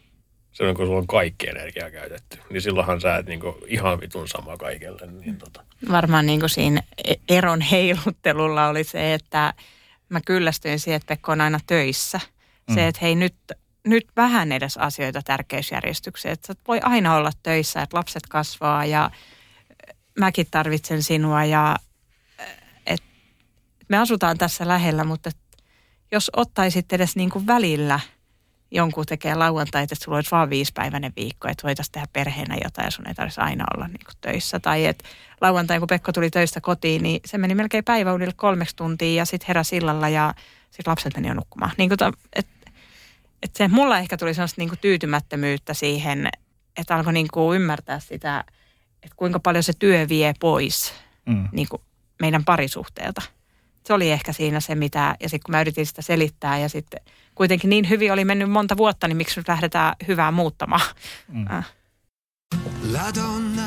[0.51, 4.27] Silloin kun sulla on kaikki energia käytetty, niin silloinhan sä et niin kuin, ihan vitun
[4.27, 5.07] sama kaikelle.
[5.11, 5.63] Niin, tota.
[5.91, 9.53] Varmaan niin kuin siinä e- eron heiluttelulla oli se, että
[10.09, 12.19] mä kyllästyin siihen, että Pekko on aina töissä.
[12.69, 12.75] Mm.
[12.75, 13.35] Se, että hei nyt,
[13.87, 16.33] nyt vähän edes asioita tärkeysjärjestykseen.
[16.33, 19.11] Että voi aina olla töissä, että lapset kasvaa ja
[20.19, 21.75] mäkin tarvitsen sinua ja
[22.85, 23.03] et
[23.87, 25.31] me asutaan tässä lähellä, mutta
[26.11, 27.99] jos ottaisit edes niin kuin välillä–
[28.71, 32.91] jonkun tekee lauantai, että sulla olisi vain viisipäiväinen viikko, että voitaisiin tehdä perheenä jotain ja
[32.91, 34.59] sun ei tarvitsisi aina olla niin kuin töissä.
[34.59, 35.09] Tai että
[35.41, 39.47] lauantai, kun Pekko tuli töistä kotiin, niin se meni melkein päiväunille kolmeksi tuntia ja sitten
[39.47, 40.33] heräsi illalla ja
[40.71, 41.71] sitten lapset meni jo nukkumaan.
[41.77, 42.51] Niin kuin, että
[43.41, 46.29] et se, mulla ehkä tuli sellaista niin kuin tyytymättömyyttä siihen,
[46.77, 48.43] että alkoi niin kuin ymmärtää sitä,
[49.03, 50.93] että kuinka paljon se työ vie pois
[51.25, 51.47] mm.
[51.51, 51.81] niin kuin
[52.19, 53.21] meidän parisuhteelta.
[53.85, 56.99] Se oli ehkä siinä se, mitä, ja sitten kun mä yritin sitä selittää ja sitten
[57.35, 60.95] kuitenkin niin hyvin oli mennyt monta vuotta, niin miksi nyt lähdetään hyvää muuttamaan?
[61.27, 61.45] Mm.
[61.51, 61.71] Äh.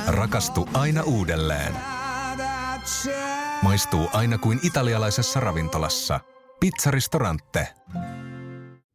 [0.07, 1.75] Rakastu aina uudelleen.
[3.63, 6.21] Maistuu aina kuin italialaisessa ravintolassa.
[6.61, 7.69] Pizzaristorante.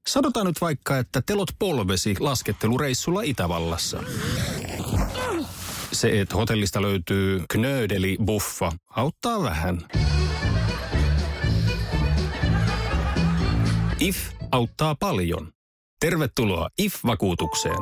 [0.08, 4.04] Sanotaan nyt vaikka, että telot polvesi laskettelureissulla Itävallassa.
[5.92, 9.82] Se, että hotellista löytyy knöydeli buffa, auttaa vähän.
[14.00, 14.18] IF
[14.52, 15.52] auttaa paljon.
[16.00, 17.78] Tervetuloa IF-vakuutukseen.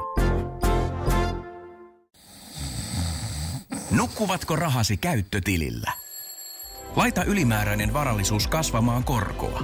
[3.91, 5.91] Nukkuvatko rahasi käyttötilillä?
[6.95, 9.63] Laita ylimääräinen varallisuus kasvamaan korkoa.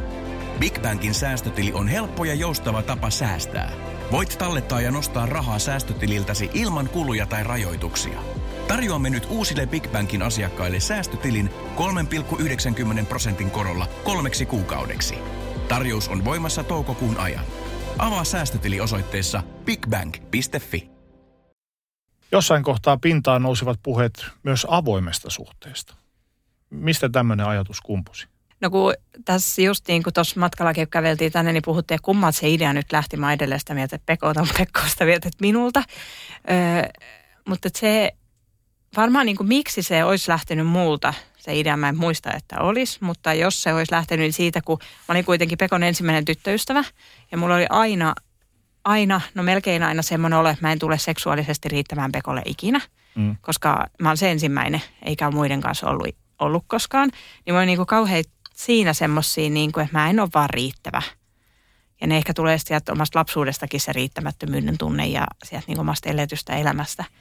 [0.61, 3.71] Big Bankin säästötili on helppo ja joustava tapa säästää.
[4.11, 8.19] Voit tallettaa ja nostaa rahaa säästötililtäsi ilman kuluja tai rajoituksia.
[8.67, 11.49] Tarjoamme nyt uusille Big Bankin asiakkaille säästötilin
[12.99, 15.15] 3,90 prosentin korolla kolmeksi kuukaudeksi.
[15.67, 17.45] Tarjous on voimassa toukokuun ajan.
[17.97, 20.89] Avaa säästötili osoitteessa bigbank.fi.
[22.31, 25.95] Jossain kohtaa pintaan nousivat puheet myös avoimesta suhteesta.
[26.69, 28.27] Mistä tämmöinen ajatus kumpusi?
[28.61, 28.93] No kun
[29.25, 32.91] tässä just niin kuin tuossa matkallakin käveltiin tänne, niin puhuttiin, että kummalta se idea nyt
[32.91, 33.17] lähti.
[33.17, 35.83] Mä edelleen sitä mieltä, että Pekko on Pekko sitä mieltä, että minulta.
[36.51, 36.89] Öö,
[37.45, 38.11] mutta se
[38.97, 42.97] varmaan niin kuin miksi se olisi lähtenyt multa, se idea mä en muista, että olisi,
[43.01, 46.83] mutta jos se olisi lähtenyt niin siitä, kun mä olin kuitenkin Pekon ensimmäinen tyttöystävä
[47.31, 48.15] ja mulla oli aina,
[48.83, 52.81] aina, no melkein aina semmoinen olo, että mä en tule seksuaalisesti riittämään Pekolle ikinä,
[53.15, 53.35] mm.
[53.41, 57.09] koska mä olen se ensimmäinen, eikä muiden kanssa ollut, ollut koskaan.
[57.45, 58.23] Niin mä olin niin kuin kauhean
[58.65, 61.01] siinä semmoisia, niin kuin, että mä en ole vaan riittävä.
[62.01, 66.57] Ja ne ehkä tulee sieltä omasta lapsuudestakin se riittämättömyyden tunne ja sieltä niin omasta eletystä
[66.57, 67.05] elämästä–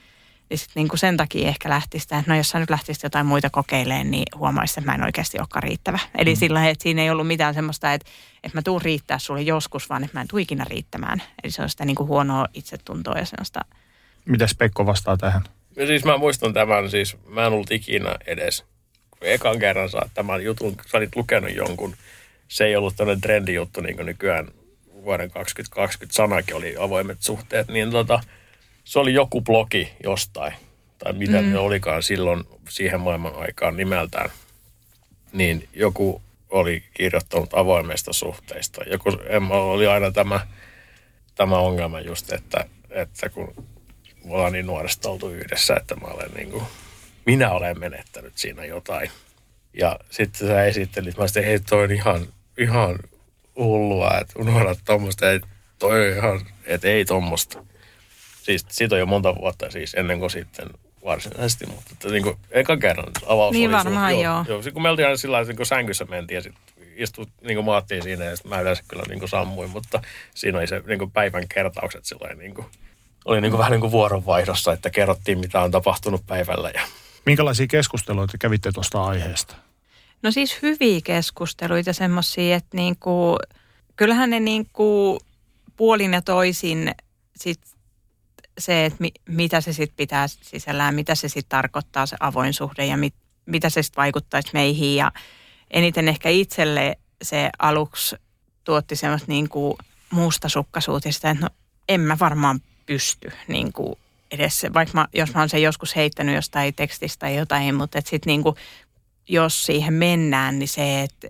[0.51, 3.03] niin sit niin kuin sen takia ehkä lähti sitä, että no jos sä nyt lähtisit
[3.03, 5.99] jotain muita kokeilemaan, niin huomaisit, että mä en oikeasti olekaan riittävä.
[6.17, 6.39] Eli mm.
[6.39, 8.09] sillä että siinä ei ollut mitään semmoista, että,
[8.43, 11.21] että mä tuun riittää sulle joskus, vaan että mä en tule ikinä riittämään.
[11.43, 13.59] Eli se on sitä niin kuin huonoa itsetuntoa ja semmoista.
[14.25, 15.41] Mitäs Pekko vastaa tähän?
[15.77, 18.65] No siis mä muistan tämän, siis mä en ollut ikinä edes.
[19.21, 21.95] Ekan kerran saat tämän jutun, sä olit lukenut jonkun,
[22.47, 24.47] se ei ollut tämmöinen trendijuttu niin kuin nykyään.
[25.03, 28.19] Vuoden 2020 sanakin oli avoimet suhteet, niin tota–
[28.83, 30.53] se oli joku blogi jostain,
[30.97, 31.51] tai mitä mm.
[31.51, 34.29] ne olikaan silloin siihen maailman aikaan nimeltään,
[35.33, 38.81] niin joku oli kirjoittanut avoimesta suhteista.
[38.83, 40.47] Joku, Emma oli aina tämä,
[41.35, 43.53] tämä ongelma just, että, että kun
[44.25, 46.63] me ollaan niin nuoresta oltu yhdessä, että mä olen niin kuin,
[47.25, 49.11] minä olen menettänyt siinä jotain.
[49.73, 52.99] Ja sitten sä esittelit, mä sitten, hei toi on ihan, ihan
[53.55, 55.47] hullua, että unohdat tuommoista, että
[55.79, 57.63] toi on ihan, että ei tuommoista.
[58.43, 60.69] Siis siitä on jo monta vuotta siis ennen kuin sitten
[61.05, 64.45] varsinaisesti, mutta että niin kuin, eka kerran avaus niin oli varmaan, sun, joo.
[64.47, 64.61] joo.
[64.73, 66.61] kun me oltiin aina sillä lailla, niin sängyssä mentiin ja sitten
[66.95, 70.01] istut, niin kuin maattiin siinä ja mä yleensä kyllä niin kuin sammuin, mutta
[70.35, 72.67] siinä oli se niin kuin päivän kertaukset silloin niin kuin,
[73.25, 76.71] oli niin kuin vähän niin kuin vuoronvaihdossa, että kerrottiin mitä on tapahtunut päivällä.
[76.73, 76.81] Ja...
[77.25, 79.55] Minkälaisia keskusteluita kävitte tuosta aiheesta?
[80.21, 83.37] No siis hyviä keskusteluita semmoisia, että niin kuin,
[83.95, 85.19] kyllähän ne niin kuin
[85.77, 86.95] puolin ja toisin
[87.35, 87.59] sit
[88.57, 92.85] se, että mi, mitä se sitten pitää sisällään, mitä se sitten tarkoittaa se avoin suhde
[92.85, 93.13] ja mit,
[93.45, 94.95] mitä se sitten vaikuttaisi meihin.
[94.95, 95.11] Ja
[95.71, 98.15] eniten ehkä itselle se aluksi
[98.63, 99.77] tuotti semmoista niin kuin
[100.11, 101.49] mustasukkaisuutta sitä, että no
[101.89, 103.95] en mä varmaan pysty niin kuin
[104.31, 107.99] edes se, vaikka mä, jos mä oon sen joskus heittänyt jostain tekstistä tai jotain, mutta
[108.01, 108.55] sitten niin kuin,
[109.29, 111.27] jos siihen mennään, niin se, että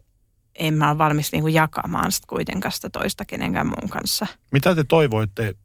[0.55, 4.27] en mä ole valmis niin kuin jakamaan sitä kuitenkaan sitä toista kenenkään muun kanssa.
[4.51, 5.55] Mitä te toivoitte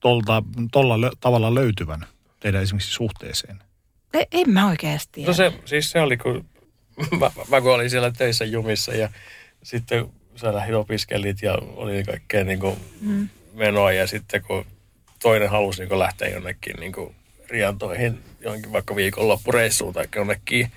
[0.00, 2.06] tolta, tolla tavalla löytyvän
[2.40, 3.62] teidän esimerkiksi suhteeseen?
[4.14, 5.22] E, en mä oikeasti.
[5.24, 6.44] No se, siis se oli, kun
[7.20, 9.08] mä, mä kun olin siellä töissä jumissa ja
[9.62, 13.28] sitten sä lähdin opiskelit ja oli kaikkea niin kuin Mm.
[13.52, 14.66] menoa ja sitten kun
[15.18, 17.14] toinen halusi niin lähteä jonnekin niin kuin
[17.48, 20.72] riantoihin johonkin vaikka viikonloppureissuun tai jonnekin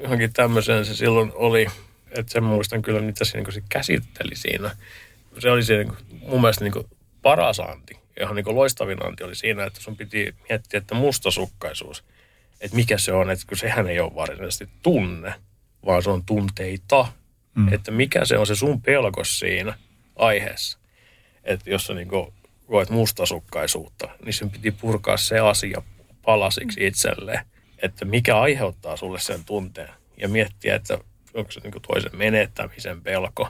[0.00, 1.66] johonkin tämmöiseen se silloin oli,
[2.10, 4.76] että sen muistan kyllä, mitä se, niin se käsitteli siinä.
[5.38, 6.86] Se oli se niin kuin, mun mielestä niin kuin
[7.22, 12.04] paras anti, ihan niin kuin loistavin anti oli siinä, että sun piti miettiä, että mustasukkaisuus,
[12.60, 15.34] että mikä se on, että kun sehän ei ole varsinaisesti tunne,
[15.86, 17.08] vaan se on tunteita,
[17.54, 17.72] mm.
[17.72, 19.78] että mikä se on se sun pelkos siinä
[20.16, 20.78] aiheessa.
[21.44, 22.32] Että jos sä niin kuin
[22.66, 25.82] koet mustasukkaisuutta, niin sen piti purkaa se asia
[26.22, 27.40] palasiksi itselleen,
[27.82, 30.98] että mikä aiheuttaa sulle sen tunteen ja miettiä, että
[31.34, 33.48] onko se niin kuin toisen menettämisen pelko,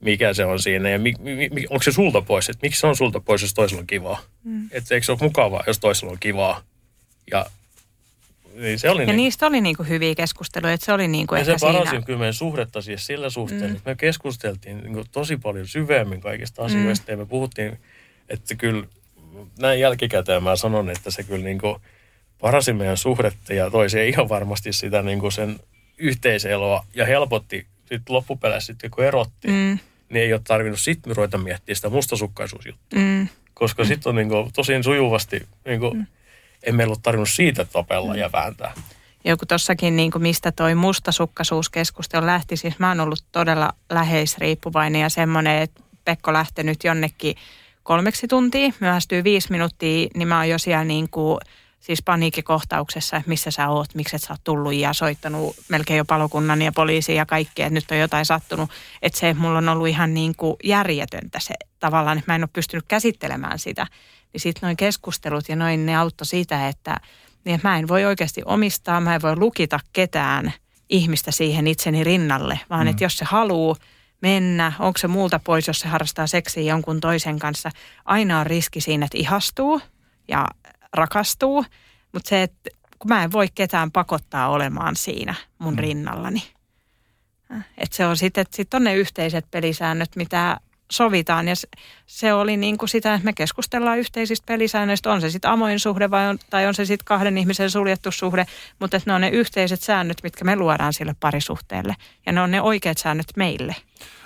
[0.00, 2.86] mikä se on siinä ja mi, mi, mi, onko se sulta pois, että miksi se
[2.86, 4.22] on sulta pois, jos toisella on kivaa.
[4.44, 4.68] Mm.
[4.70, 6.62] Että eikö se ole mukavaa, jos toisella on kivaa.
[7.30, 7.46] Ja
[8.54, 11.40] niin se oli Ja niin, niistä oli niinku hyviä keskusteluja, että se oli niinku ja
[11.40, 12.06] ehkä se paransi siinä.
[12.06, 13.76] kyllä meidän suhdetta siis sillä suhteella, Mm.
[13.76, 17.12] että me keskusteltiin niin kuin tosi paljon syvemmin kaikista asioista mm.
[17.12, 17.78] ja me puhuttiin,
[18.28, 18.86] että kyllä
[19.58, 21.76] näin jälkikäteen mä sanon, että se kyllä niin kuin
[22.40, 25.60] paransi meidän suhdetta ja toi siihen ihan varmasti sitä niin kuin sen
[25.98, 31.38] yhteiseloa ja helpotti sitten loppupeleissä sitten kun erotti, Mm, niin ei ole tarvinnut sitten ruveta
[31.38, 32.98] miettiä sitä mustasukkaisuusjuttua.
[33.00, 33.86] mm, Koska mm.
[33.86, 36.06] sitten on niin kuin, tosi sujuvasti, niin kuin, mm.
[36.62, 38.18] ei meillä ole tarvinnut siitä tapella mm.
[38.18, 38.72] ja vääntää.
[39.24, 42.56] joku tossakin, niin kuin mistä toi mustasukkaisuuskeskustelu lähti.
[42.56, 47.34] Siis mä oon ollut todella läheisriippuvainen ja semmoinen, että Pekko lähtenyt jonnekin
[47.86, 51.38] kolmeksi tuntia, myöhästyy viisi minuuttia, niin mä oon jo siellä niin kuin,
[51.80, 56.04] siis paniikkikohtauksessa, että missä sä oot, miksi et sä oot tullut ja soittanut melkein jo
[56.04, 58.70] palokunnan ja poliisiin ja kaikkea, että nyt on jotain sattunut.
[59.02, 62.50] Että se, mulla on ollut ihan niin kuin järjetöntä se tavallaan, että mä en ole
[62.52, 63.86] pystynyt käsittelemään sitä.
[64.32, 66.96] Niin sitten noin keskustelut ja noin, ne auttoi siitä, että
[67.44, 70.52] niin että mä en voi oikeasti omistaa, mä en voi lukita ketään
[70.88, 72.90] ihmistä siihen itseni rinnalle, vaan mm.
[72.90, 73.76] että jos se haluaa
[74.22, 77.70] mennä, onko se muulta pois, jos se harrastaa seksiä jonkun toisen kanssa,
[78.04, 79.80] aina on riski siinä, että ihastuu
[80.28, 80.48] ja
[80.92, 81.64] rakastuu,
[82.12, 85.78] mutta se, että kun mä en voi ketään pakottaa olemaan siinä mun mm.
[85.78, 86.42] rinnallani.
[87.78, 90.60] Että se on sitten, että sit on ne yhteiset pelisäännöt, mitä
[90.92, 91.48] sovitaan.
[91.48, 91.54] Ja
[92.06, 95.12] se, oli niin kuin sitä, että me keskustellaan yhteisistä pelisäännöistä.
[95.12, 98.46] On se sitten avoin suhde vai on, tai on se sitten kahden ihmisen suljettu suhde.
[98.78, 101.96] Mutta että ne on ne yhteiset säännöt, mitkä me luodaan sille parisuhteelle.
[102.26, 103.76] Ja ne on ne oikeat säännöt meille.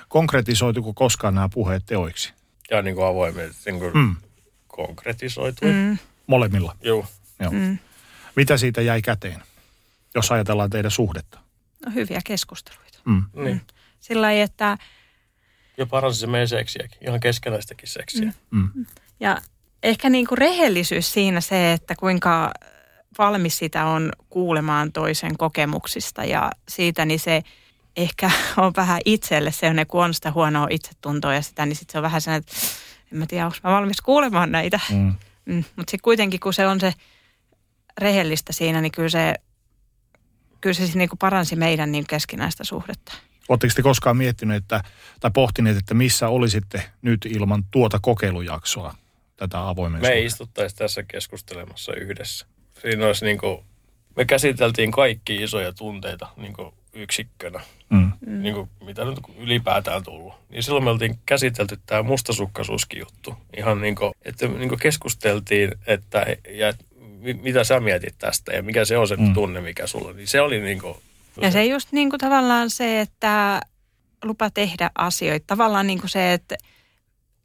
[0.09, 2.33] Konkretisoituko koskaan nämä puheet teoiksi?
[2.71, 4.17] Ja niin kuin avoimesti niin kuin Mm.
[4.67, 5.73] konkretisoitui.
[5.73, 5.99] Mm.
[6.27, 6.77] Molemmilla?
[6.83, 7.07] Joo.
[7.41, 7.51] Joo.
[7.51, 7.79] Mm.
[8.37, 9.43] Mitä siitä jäi käteen,
[10.15, 11.39] jos ajatellaan teidän suhdetta?
[11.87, 12.99] No, hyviä keskusteluita.
[13.05, 13.25] Mm.
[13.35, 13.61] Niin.
[14.01, 14.79] Sillä lailla, että
[15.81, 18.33] Ja paransi se meidän seksiäkin, ihan keskenäistäkin seksiä.
[18.51, 18.87] Mm.
[19.21, 19.39] Ja
[19.83, 22.53] ehkä niin kuin rehellisyys siinä se, että kuinka
[23.19, 27.43] valmis sitä on kuulemaan toisen kokemuksista ja siitä, niin se
[27.97, 31.99] ehkä on vähän itselle sellainen, kun on sitä huonoa itsetuntoa ja sitä, niin sitten se
[31.99, 32.67] on vähän sellainen, että
[33.13, 34.81] en mä tiedä, onko mä valmis kuulemaan näitä.
[34.91, 35.15] Mm.
[35.45, 36.93] Mm, mutta sitten kuitenkin, kun se on se
[37.99, 39.35] rehellistä siinä, niin kyllä se,
[40.61, 43.13] kyllä se sit niin kuin paransi meidän niin keskinäistä suhdetta.
[43.51, 44.83] Oletteko te koskaan miettineet että,
[45.21, 48.95] tai pohtineet, että missä olisitte nyt ilman tuota kokeilujaksoa
[49.37, 50.27] tätä avoimen Me ei suhteen?
[50.27, 52.47] istuttaisi tässä keskustelemassa yhdessä.
[52.83, 53.59] Siinä olisi niin kuin,
[54.17, 58.13] me käsiteltiin kaikki isoja tunteita niin kuin yksikkönä, Mm.
[58.27, 58.43] Mm.
[58.43, 60.35] niin kuin, mitä nyt ylipäätään tullut.
[60.51, 63.35] Niin silloin me oltiin käsitelty tämä mustasukkaisuuskin juttu.
[63.57, 66.73] Ihan niin kuin, että niin kuin keskusteltiin, että ja,
[67.19, 69.35] mi- mitä sä mietit tästä ja mikä se on se Mm.
[69.35, 70.17] tunne, mikä sulla on.
[70.17, 70.97] Niin se oli niin kuin,
[71.41, 73.61] Ja se just niin kuin tavallaan se, että
[74.25, 75.45] lupa tehdä asioita.
[75.47, 76.55] Tavallaan niin kuin se, että,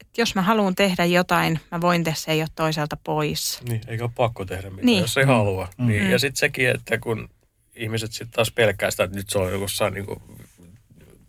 [0.00, 3.60] että jos mä haluan tehdä jotain, mä voin tehdä se ole toiselta pois.
[3.68, 5.00] Niin, eikä ole pakko tehdä mitään, Niin.
[5.00, 5.68] jos ei halua.
[5.78, 5.86] Mm.
[5.86, 6.10] Niin, Mm.
[6.10, 7.28] ja sitten sekin, että kun
[7.76, 10.20] ihmiset sitten taas pelkää sitä, että nyt se on jossain niin kuin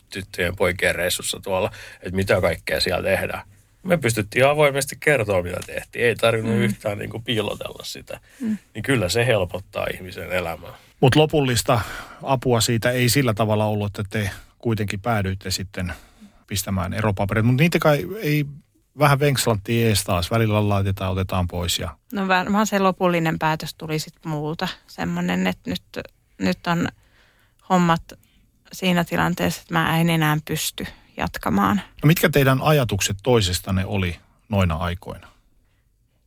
[0.09, 3.41] tyttöjen poikien reissussa tuolla, että mitä kaikkea siellä tehdään.
[3.83, 6.05] Me pystyttiin avoimesti kertoa, mitä tehtiin.
[6.05, 6.61] Ei tarvinnut mm.
[6.61, 8.19] yhtään niin kuin piilotella sitä.
[8.41, 8.57] Mm.
[8.73, 10.73] Niin kyllä se helpottaa ihmisen elämää.
[11.01, 11.81] Mutta lopullista
[12.23, 15.93] apua siitä ei sillä tavalla ollut, että te kuitenkin päädyitte sitten
[16.47, 17.45] pistämään eropaperit.
[17.45, 18.45] Mutta niitä kai ei
[18.99, 20.31] vähän venkslattiin ees taas.
[20.31, 24.67] Välillä laitetaan, otetaan pois ja No varmaan se lopullinen päätös tuli sitten muuta.
[24.87, 25.83] Semmoinen, että nyt,
[26.37, 26.87] nyt on
[27.69, 28.01] hommat
[28.73, 30.87] siinä tilanteessa, että mä en enää pysty
[31.17, 31.81] jatkamaan.
[32.03, 34.15] No mitkä teidän ajatukset toisestanne oli
[34.49, 35.27] noina aikoina?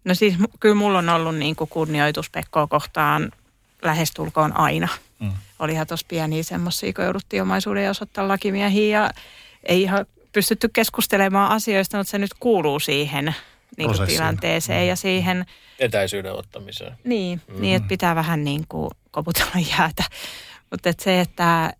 [0.05, 3.33] No siis kyllä mulla on ollut niin kuin kunnioitus Pekkoa kohtaan
[3.83, 4.89] lähestulkoon aina.
[5.19, 5.33] Mm.
[5.59, 9.11] Olihan tuossa pieniä semmoisia, kun jouduttiin omaisuuden ja osoittaa lakimiehiä ja
[9.63, 13.35] ei ihan pystytty keskustelemaan asioista, mutta se nyt kuuluu siihen
[13.77, 15.47] niin kuin tilanteeseen ja siihen...
[15.79, 16.93] Etäisyyden ottamiseen.
[17.05, 17.61] Niin, mm.
[17.61, 20.05] niin että pitää vähän niin kuin koputella jäätä.
[20.71, 21.73] Mutta et se, että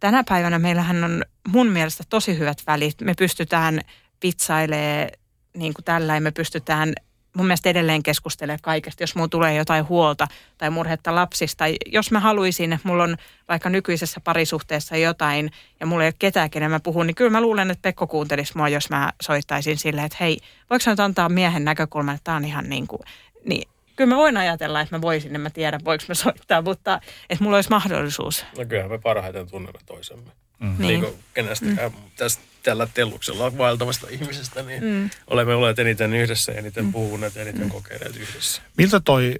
[0.00, 3.00] tänä päivänä meillähän on mun mielestä tosi hyvät välit.
[3.00, 3.80] Me pystytään
[4.20, 5.12] pizzailee
[5.56, 6.92] niin kuin tällä me pystytään
[7.36, 10.28] mun mielestä edelleen keskustelee kaikesta, jos mulla tulee jotain huolta
[10.58, 11.64] tai murhetta lapsista.
[11.86, 13.16] Jos mä haluaisin, että mulla on
[13.48, 17.40] vaikka nykyisessä parisuhteessa jotain ja mulla ei ole ketään, kenen mä puhun, niin kyllä mä
[17.40, 20.38] luulen, että Pekko kuuntelisi mua, jos mä soittaisin silleen, että hei,
[20.70, 23.02] voiko nyt antaa miehen näkökulman, että tämä on ihan niin kuin,
[23.44, 27.00] niin kyllä mä voin ajatella, että mä voisin, en mä tiedä, voiko mä soittaa, mutta
[27.30, 28.44] että mulla olisi mahdollisuus.
[28.58, 30.30] No kyllähän me parhaiten tunnemme toisemme.
[30.58, 30.68] Mm.
[30.68, 30.88] Niin.
[30.88, 32.10] niin kuin kenestäkään mm.
[32.16, 35.10] tästä, tällä telluksella vaeltavasta ihmisestä, niin mm.
[35.26, 36.92] olemme olleet eniten yhdessä, eniten mm.
[36.92, 37.70] puhuneet, eniten mm.
[37.70, 38.62] kokeneet yhdessä.
[38.78, 39.34] Miltä toi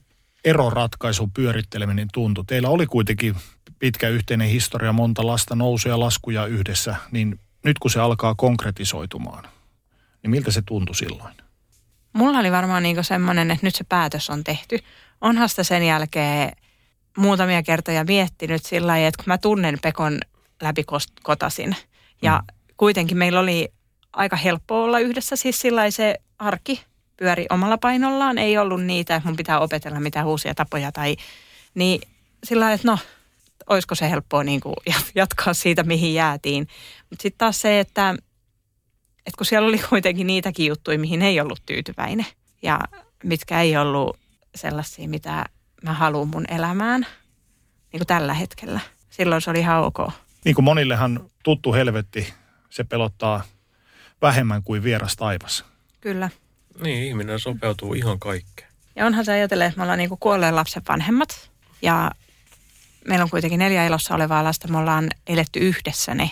[0.44, 2.44] eroratkaisun pyöritteleminen tuntui?
[2.46, 3.34] Teillä oli kuitenkin
[3.78, 9.44] pitkä yhteinen historia, monta lasta, nousuja, laskuja yhdessä, niin nyt kun se alkaa konkretisoitumaan,
[10.22, 11.34] niin miltä se tuntui silloin?
[12.12, 14.78] Mulla oli varmaan niin semmoinen, että nyt se päätös on tehty.
[15.20, 16.52] Onhan sitä sen jälkeen
[17.16, 20.18] muutamia kertoja miettinyt sillä lailla, että kun mä tunnen Pekon
[20.62, 20.84] läpi
[21.22, 21.76] kotasin.
[22.22, 22.61] Ja mm.
[22.82, 23.72] Kuitenkin meillä oli
[24.12, 26.84] aika helppo olla yhdessä, siis sillä se arki
[27.16, 28.38] pyöri omalla painollaan.
[28.38, 31.16] Ei ollut niitä, että mun pitää opetella mitään uusia tapoja tai
[31.74, 32.00] niin
[32.44, 32.98] sillä että no,
[33.66, 34.74] olisiko se helppoa niin kuin
[35.14, 36.68] jatkaa siitä, mihin jäätiin.
[37.10, 38.14] Mutta sitten taas se, että,
[39.18, 42.26] että kun siellä oli kuitenkin niitäkin juttuja, mihin ei ollut tyytyväinen
[42.62, 42.80] ja
[43.24, 44.18] mitkä ei ollut
[44.54, 45.44] sellaisia, mitä
[45.82, 47.06] mä haluan mun elämään
[47.92, 48.80] niin kuin tällä hetkellä.
[49.10, 49.98] Silloin se oli ihan ok
[50.44, 52.34] niin kuin monillehan tuttu helvetti,
[52.72, 53.42] se pelottaa
[54.22, 55.64] vähemmän kuin vieras taivas.
[56.00, 56.30] Kyllä.
[56.82, 58.68] Niin, ihminen sopeutuu ihan kaikkeen.
[58.96, 61.50] Ja onhan se ajatella, että me ollaan niin kuolleen lapsen vanhemmat
[61.82, 62.10] ja
[63.08, 64.68] meillä on kuitenkin neljä elossa olevaa lasta.
[64.68, 66.30] Me ollaan eletty yhdessä ne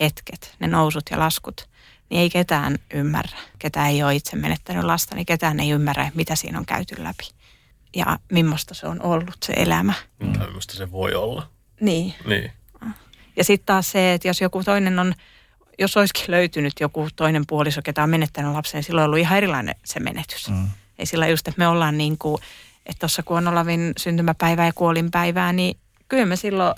[0.00, 1.68] hetket, ne nousut ja laskut.
[2.10, 3.38] Niin ei ketään ymmärrä.
[3.58, 7.30] Ketään ei ole itse menettänyt lasta, niin ketään ei ymmärrä, mitä siinä on käyty läpi.
[7.96, 9.94] Ja millaista se on ollut se elämä.
[10.18, 10.38] Mm.
[10.38, 11.50] Millaista se voi olla.
[11.80, 12.14] Niin.
[12.26, 12.52] Niin.
[13.36, 15.14] Ja sitten taas se, että jos joku toinen on,
[15.78, 19.38] jos olisikin löytynyt joku toinen puoliso, ketä on menettänyt lapsen, niin silloin on ollut ihan
[19.38, 20.48] erilainen se menetys.
[20.48, 20.68] Mm.
[20.98, 22.42] Ei sillä just, että me ollaan niin kuin,
[22.86, 25.76] että tuossa kun on Olavin syntymäpäivää ja kuolinpäivää, niin
[26.08, 26.74] kyllä me silloin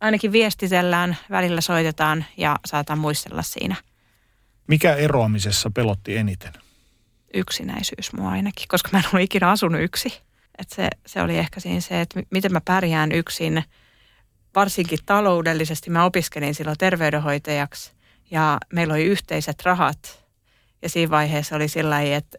[0.00, 3.76] ainakin viestitellään, välillä soitetaan ja saataan muistella siinä.
[4.66, 6.52] Mikä eroamisessa pelotti eniten?
[7.34, 10.20] Yksinäisyys mua ainakin, koska mä en ollut ikinä asunut yksi.
[10.58, 13.64] Et se, se oli ehkä siinä se, että miten mä pärjään yksin–
[14.54, 15.90] varsinkin taloudellisesti.
[15.90, 17.92] Mä opiskelin silloin terveydenhoitajaksi
[18.30, 20.24] ja meillä oli yhteiset rahat.
[20.82, 22.38] Ja siinä vaiheessa oli sillä että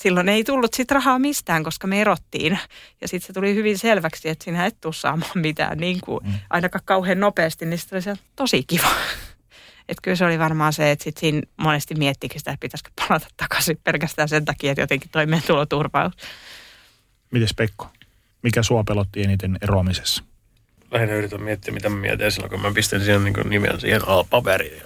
[0.00, 2.58] silloin ei tullut sit rahaa mistään, koska me erottiin.
[3.00, 6.32] Ja sitten se tuli hyvin selväksi, että sinä et tule saamaan mitään niin kuin, mm.
[6.50, 8.90] ainakaan kauhean nopeasti, niin sitten oli se tosi kiva.
[9.88, 13.26] Että kyllä se oli varmaan se, että sitten siinä monesti miettikin sitä, että pitäisikö palata
[13.36, 16.12] takaisin pelkästään sen takia, että jotenkin toimeentuloturvaus.
[17.30, 17.88] Mites Pekko?
[18.42, 20.24] Mikä sua pelotti eniten eroamisessa?
[20.94, 24.82] lähinnä yritän miettiä, mitä mä mietin silloin, kun mä pistin siihen niin nimen siihen paperiin.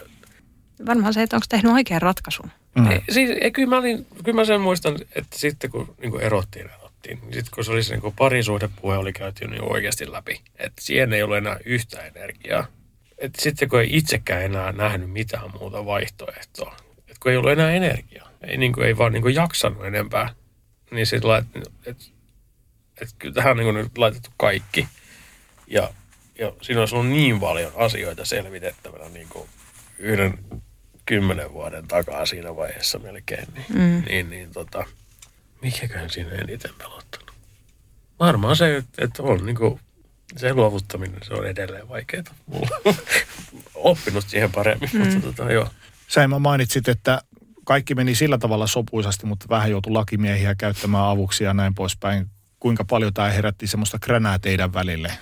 [0.86, 2.50] Varmaan se, että onko tehnyt oikean ratkaisun.
[2.74, 2.90] Mm.
[2.90, 6.22] Ei, siis, ei, kyllä, mä olin, kyllä mä sen muistan, että sitten kun niin kuin
[6.22, 10.40] erottiin, erottiin, niin sitten kun se oli se niin parisuhdepuhe oli käyty niin oikeasti läpi,
[10.56, 12.66] että siihen ei ollut enää yhtä energiaa.
[13.18, 17.72] Et sitten kun ei itsekään enää nähnyt mitään muuta vaihtoehtoa, että kun ei ollut enää
[17.72, 20.34] energiaa, ei, niin kuin, ei vaan niin kuin jaksanut enempää,
[20.90, 21.96] niin sitten että et,
[23.00, 24.88] et, kyllä tähän on niin kuin nyt laitettu kaikki–
[25.70, 25.90] ja,
[26.38, 29.48] ja siinä olisi ollut niin paljon asioita selvitettävänä niin kuin
[29.98, 30.38] yhden
[31.08, 33.48] kymmenen vuoden takaa siinä vaiheessa melkein.
[33.54, 34.02] Niin, mm.
[34.08, 34.84] niin, niin tota,
[35.62, 37.32] mikäköhän siinä eniten pelottanut?
[38.20, 39.80] Varmaan se, että on niin kuin,
[40.36, 42.24] se luovuttaminen, se on edelleen vaikeaa.
[42.46, 42.68] Mulla
[43.74, 44.98] oppinut siihen paremmin, mm.
[44.98, 45.68] mutta tota, joo.
[46.08, 47.22] Sä mä mainitsit, että
[47.64, 52.26] kaikki meni sillä tavalla sopuisasti, mutta vähän joutui lakimiehiä käyttämään avuksi ja näin poispäin.
[52.60, 55.12] Kuinka paljon tämä herätti semmoista kränää teidän välille?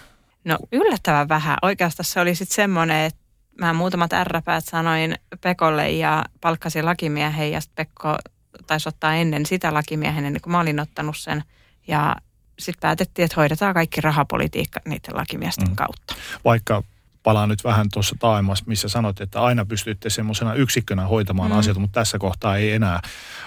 [0.44, 1.56] No yllättävän vähän.
[1.62, 3.25] Oikeastaan se oli sitten semmoinen, että
[3.60, 8.18] mä muutamat ärräpäät sanoin Pekolle ja palkkasin lakimiehen ja Pekko
[8.66, 11.44] taisi ottaa ennen sitä lakimiehen ennen kuin mä olin ottanut sen.
[11.88, 12.16] Ja
[12.58, 15.76] sitten päätettiin, että hoidetaan kaikki rahapolitiikka niiden lakimiesten mm.
[15.76, 16.14] kautta.
[16.44, 16.82] Vaikka
[17.22, 21.58] palaan nyt vähän tuossa taimassa, missä sanoit, että aina pystytte semmoisena yksikkönä hoitamaan mm.
[21.58, 23.00] asioita, mutta tässä kohtaa ei enää.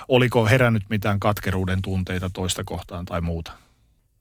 [0.08, 3.52] Oliko herännyt mitään katkeruuden tunteita toista kohtaan tai muuta?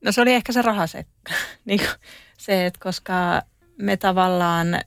[0.05, 1.07] No se oli ehkä se se,
[1.65, 1.81] niin
[2.39, 3.43] se, että koska
[3.79, 4.81] me tavallaan...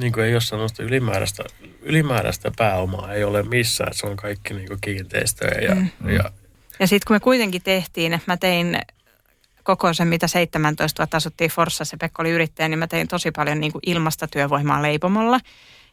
[0.00, 1.44] Niin kuin ei ole sellaista ylimääräistä,
[1.82, 6.10] ylimääräistä pääomaa, ei ole missään, se on kaikki niin kuin kiinteistöjä ja, mm.
[6.10, 6.30] ja
[6.82, 8.78] ja sitten kun me kuitenkin tehtiin, että mä tein
[9.62, 13.30] koko sen, mitä 17 vuotta asuttiin Forssa, se Pekka oli yrittäjä, niin mä tein tosi
[13.30, 15.40] paljon niin kuin ilmasta työvoimaa leipomolla.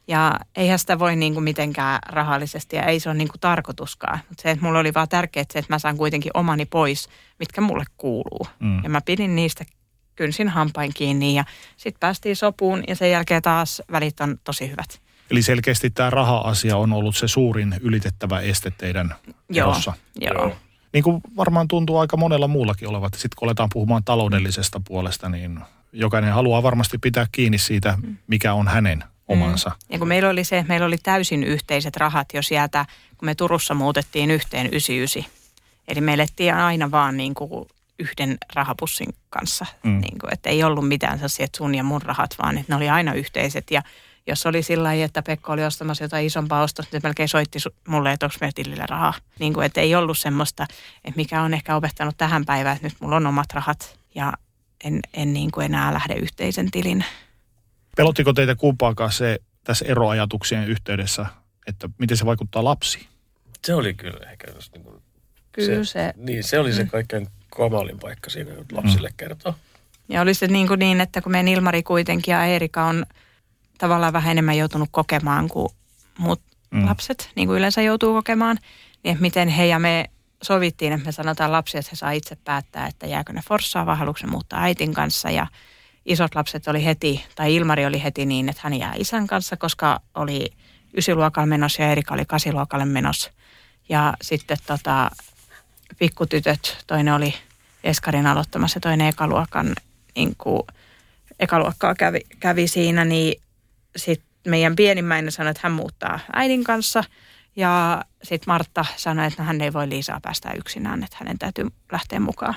[0.08, 4.20] Ja eihän sitä voi niin kuin mitenkään rahallisesti ja ei se ole niin kuin tarkoituskaan.
[4.30, 7.62] Mutta se, että mulla oli vaan tärkeää se, että mä saan kuitenkin omani pois, mitkä
[7.62, 8.47] mulle kuuluu.
[8.60, 8.84] Mm.
[8.84, 9.66] Ja mä pidin niistä
[10.20, 11.43] kynsin hampain kiinni ja
[11.78, 15.01] sitten päästiin sopuun ja sen jälkeen taas välit on tosi hyvät.
[15.32, 19.15] Eli selkeästi tämä raha-asia on ollut se suurin ylitettävä este teidän
[19.49, 19.93] Joo, erossa.
[20.22, 20.55] joo.
[20.93, 23.13] Niin kuin varmaan tuntuu aika monella muullakin olevat.
[23.13, 25.59] Sitten kun aletaan puhumaan taloudellisesta puolesta, niin
[25.93, 27.97] jokainen haluaa varmasti pitää kiinni siitä,
[28.28, 29.72] mikä on hänen omansa.
[29.89, 32.86] Ja kun meillä oli se, että meillä oli täysin yhteiset rahat jo sieltä,
[33.17, 35.26] kun me Turussa muutettiin yhteen 99.
[35.88, 37.67] Eli me elettiin aina vaan niin kuin
[38.00, 39.66] yhden rahapussin kanssa.
[39.84, 40.00] Mm.
[40.00, 42.76] Niin kuin, että ei ollut mitään sellaisia, että sun ja mun rahat, vaan että ne
[42.76, 43.72] oli aina yhteiset.
[43.72, 43.82] Ja
[44.28, 47.60] jos oli sillä lailla, että Pekka oli ostamassa jotain isompaa ostosta, niin se melkein soitti
[47.88, 49.14] mulle, että onko meillä tilillä rahaa.
[49.39, 50.64] Niin kuin, että ei ollut semmoista,
[51.04, 54.34] että mikä on ehkä opettanut tähän päivään, että nyt mulla on omat rahat ja
[54.84, 57.06] en, en niin kuin enää lähde yhteisen tilin.
[57.95, 61.26] Pelottiko teitä kumpaakaan se tässä eroajatuksien yhteydessä,
[61.68, 63.06] että miten se vaikuttaa lapsiin?
[63.66, 65.02] Se oli kyllä ehkä just niin kuin,
[65.52, 69.54] Kyllä se, se niin, se oli se kaikkein kamalin paikka siinä nyt lapsille kertoa.
[70.10, 73.06] Ja oli se niin, kuin niin, että kun meidän Ilmari kuitenkin ja Erika on
[73.78, 75.70] tavallaan vähän enemmän joutunut kokemaan kuin
[76.18, 76.41] muut
[76.72, 76.86] mm.
[76.86, 78.58] lapset, niin kuin yleensä joutuu kokemaan,
[79.04, 80.10] niin että miten he ja me
[80.41, 83.97] sovittiin, että me sanotaan lapsille, että he saa itse päättää, että jääkö ne Forssaan vai
[83.97, 85.30] haluatko ne muuttaa äitin kanssa.
[85.30, 85.47] Ja
[86.06, 90.00] isot lapset oli heti, tai Ilmari oli heti niin, että hän jää isän kanssa, koska
[90.16, 90.52] oli
[90.97, 93.32] ysiluokalle menossa ja Erika oli kasiluokalle menossa.
[93.89, 95.12] Ja sitten tota,
[95.97, 97.33] pikkutytöt, toinen oli
[97.83, 99.75] Eskarin aloittamassa ja toinen ekaluokan,
[100.15, 100.61] niin kuin,
[101.39, 103.41] ekaluokkaa kävi, kävi siinä, niin
[103.95, 107.03] sitten meidän pienimmäinen sanoi, että hän muuttaa äidin kanssa.
[107.55, 111.67] Ja sitten Martta sanoi, että no, hän ei voi Liisaa päästä yksinään, että hänen täytyy
[111.91, 112.55] lähteä mukaan.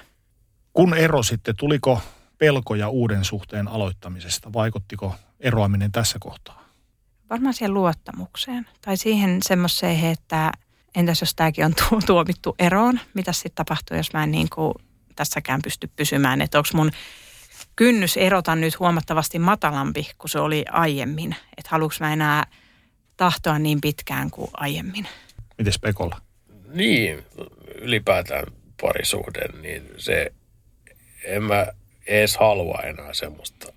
[0.73, 2.01] Kun ero sitten, tuliko
[2.39, 4.53] pelkoja uuden suhteen aloittamisesta?
[4.53, 6.69] Vaikuttiko eroaminen tässä kohtaa?
[7.31, 10.53] Varmaan siihen luottamukseen tai siihen semmoiseen, että
[10.95, 14.75] entäs jos tämäkin on tu- tuomittu eroon, mitä sitten tapahtuu, jos mä en niin kuin
[15.17, 16.91] tässäkään pysty pysymään, että onko mun
[17.77, 22.47] kynnys erota nyt huomattavasti matalampi kuin se oli aiemmin, että haluanko mä enää
[23.17, 25.09] tahtoa niin pitkään kuin aiemmin.
[25.59, 26.21] Mites Pekolla?
[26.75, 27.25] Niin,
[27.75, 28.47] ylipäätään
[28.83, 30.33] parisuhde, niin se,
[31.25, 31.67] en mä
[32.07, 33.73] edes halua enää semmoista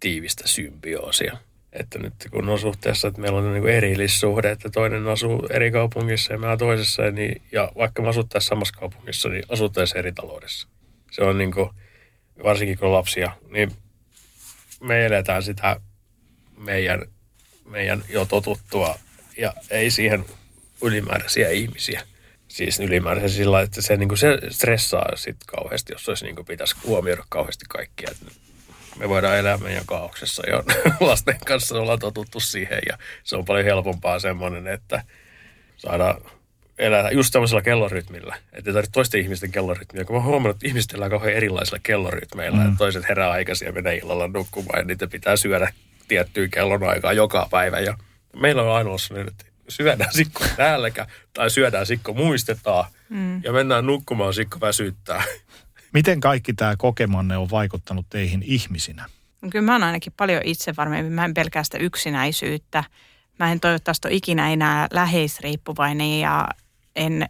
[0.00, 1.36] tiivistä symbioosia.
[1.72, 5.70] Että nyt kun on suhteessa, että meillä on niin kuin erillissuhde, että toinen asuu eri
[5.70, 10.68] kaupungissa ja mä toisessa, niin, ja vaikka me asuttaisiin samassa kaupungissa, niin asuttaisiin eri taloudessa.
[11.10, 11.70] Se on niin kuin,
[12.44, 13.72] varsinkin kun on lapsia, niin
[14.80, 15.80] me eletään sitä
[16.58, 17.04] meidän,
[17.64, 18.98] meidän jo totuttua
[19.36, 20.24] ja ei siihen
[20.82, 22.02] ylimääräisiä ihmisiä.
[22.48, 26.46] Siis ylimääräisiä sillä että se, niin kuin, se stressaa sitten kauheasti, jos olisi niin kuin,
[26.46, 28.10] pitäisi huomioida kauheasti kaikkia.
[29.00, 30.64] Me voidaan elää meidän kaauksessa jo
[31.08, 35.04] lasten kanssa, ollaan totuttu siihen ja se on paljon helpompaa semmoinen, että
[35.76, 36.20] saadaan
[36.78, 38.36] elää just tämmöisellä kellorytmillä.
[38.52, 42.58] Että ei tarvitse toisten ihmisten kellorytmiä, kun mä huomannut, että ihmiset elää kauhean erilaisilla kellorytmeillä.
[42.58, 42.64] Mm.
[42.64, 45.72] Että toiset herää aikaisin ja menee illalla nukkumaan ja niitä pitää syödä
[46.08, 47.80] tiettyä kellonaikaa joka päivä.
[47.80, 47.96] Ja
[48.36, 53.44] meillä on ollut sellainen, että syödään sikko täälläkä tai syödään sikko muistetaan mm.
[53.44, 55.22] ja mennään nukkumaan sikko väsyttää.
[55.92, 59.06] Miten kaikki tämä kokemanne on vaikuttanut teihin ihmisinä?
[59.50, 61.12] Kyllä mä oon ainakin paljon itse varmemmin.
[61.12, 62.84] Mä en pelkää sitä yksinäisyyttä.
[63.38, 66.48] Mä en toivottavasti ole ikinä enää läheisriippuvainen ja
[66.96, 67.28] en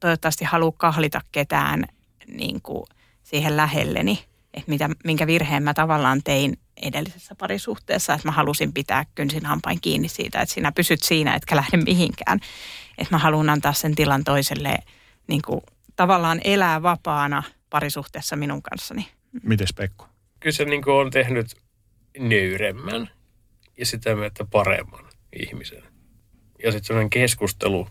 [0.00, 1.84] toivottavasti halua kahlita ketään
[2.26, 2.84] niin kuin
[3.22, 4.24] siihen lähelleni.
[4.54, 9.80] Että mitä, minkä virheen mä tavallaan tein edellisessä parisuhteessa, että mä halusin pitää kynsin hampain
[9.80, 12.40] kiinni siitä, että sinä pysyt siinä, etkä lähde mihinkään.
[12.98, 14.78] Että mä haluan antaa sen tilan toiselle
[15.26, 15.60] niin kuin,
[15.96, 19.08] tavallaan elää vapaana parisuhteessa minun kanssani.
[19.42, 20.06] Mites Pekko?
[20.40, 21.56] Kyllä se niin kuin on tehnyt
[22.18, 23.10] nöyremmän
[23.76, 25.04] ja sitä myötä paremman
[25.40, 25.82] ihmisen.
[26.64, 27.88] Ja sitten sellainen keskustelu,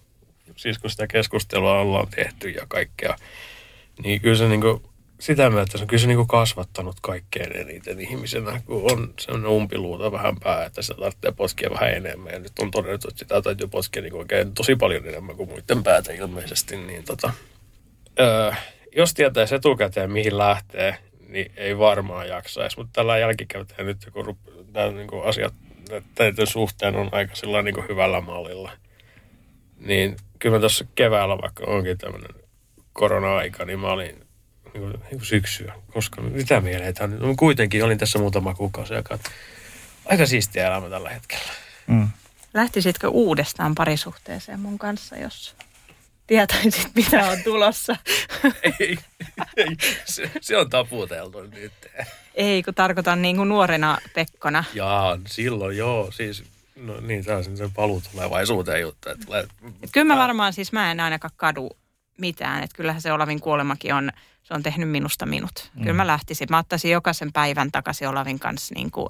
[0.56, 3.16] siis kun sitä keskustelua ollaan tehty ja kaikkea,
[4.04, 4.84] niin kyllä se niin kuin,
[5.20, 9.52] sitä myötä se on kyllä se niin kuin kasvattanut kaikkein eniten ihmisenä, kun on sellainen
[9.52, 12.34] umpiluuta vähän pää, että sitä tarvitsee poskia vähän enemmän.
[12.34, 15.50] Ja nyt on todettu, että sitä täytyy poskia niin kuin oikein tosi paljon enemmän kuin
[15.50, 16.78] muiden päätä ilmeisesti.
[16.78, 17.34] Niin tota,
[18.20, 18.52] öö,
[18.98, 22.78] jos tietäisi etukäteen, mihin lähtee, niin ei varmaan jaksaisi.
[22.78, 25.54] Mutta tällä jälkikäteen nyt, kun rup- nämä niin kuin asiat
[26.20, 28.72] näiden suhteen on aika sillä niin kuin hyvällä mallilla,
[29.80, 32.30] niin kyllä tuossa keväällä, vaikka onkin tämmöinen
[32.94, 34.16] korona-aika, niin mä olin
[34.74, 37.20] niin kuin, niin kuin syksyä, koska mitä me eletään nyt.
[37.20, 39.18] No, kuitenkin olin tässä muutama kuukausi aikaa.
[40.06, 41.52] Aika siistiä elämä tällä hetkellä.
[41.88, 42.08] Mm.
[42.54, 45.56] Lähtisitkö uudestaan parisuhteeseen mun kanssa, jos
[46.28, 47.96] tietäisit, mitä on tulossa.
[48.80, 48.98] ei,
[49.58, 49.76] ei
[50.06, 51.74] se, se, on taputeltu nyt.
[52.36, 54.64] Ei, kun tarkoitan niin kuin nuorena Pekkona.
[54.74, 56.44] Jaa, silloin joo, siis
[56.78, 59.10] No niin, se on sen paluu tulevaisuuteen juttu.
[59.10, 59.48] Että tulee...
[59.92, 61.70] Kyllä mä varmaan siis, mä en ainakaan kadu
[62.18, 62.64] mitään.
[62.64, 64.12] Että kyllähän se Olavin kuolemakin on,
[64.44, 65.72] se on tehnyt minusta minut.
[65.74, 65.82] Mm.
[65.82, 66.48] Kyllä mä lähtisin.
[66.50, 69.10] Mä ottaisin jokaisen päivän takaisin Olavin kanssa niin kuin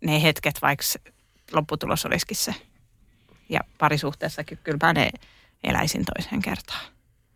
[0.00, 0.84] ne hetket, vaikka
[1.52, 2.54] lopputulos olisikin se.
[3.48, 5.10] Ja parisuhteessakin kyllä mä ne
[5.64, 6.80] eläisin toiseen kertaan.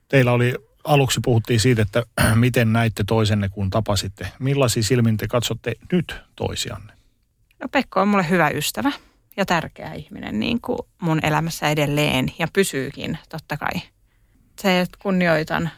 [0.09, 0.55] Teillä oli,
[0.85, 2.03] aluksi puhuttiin siitä, että
[2.35, 4.33] miten näitte toisenne, kun tapasitte.
[4.39, 6.93] Millaisia silmin te katsotte nyt toisianne?
[7.61, 8.93] No Pekko on mulle hyvä ystävä
[9.37, 13.83] ja tärkeä ihminen niin kuin mun elämässä edelleen ja pysyykin totta kai.
[14.61, 15.71] Se, että kunnioitan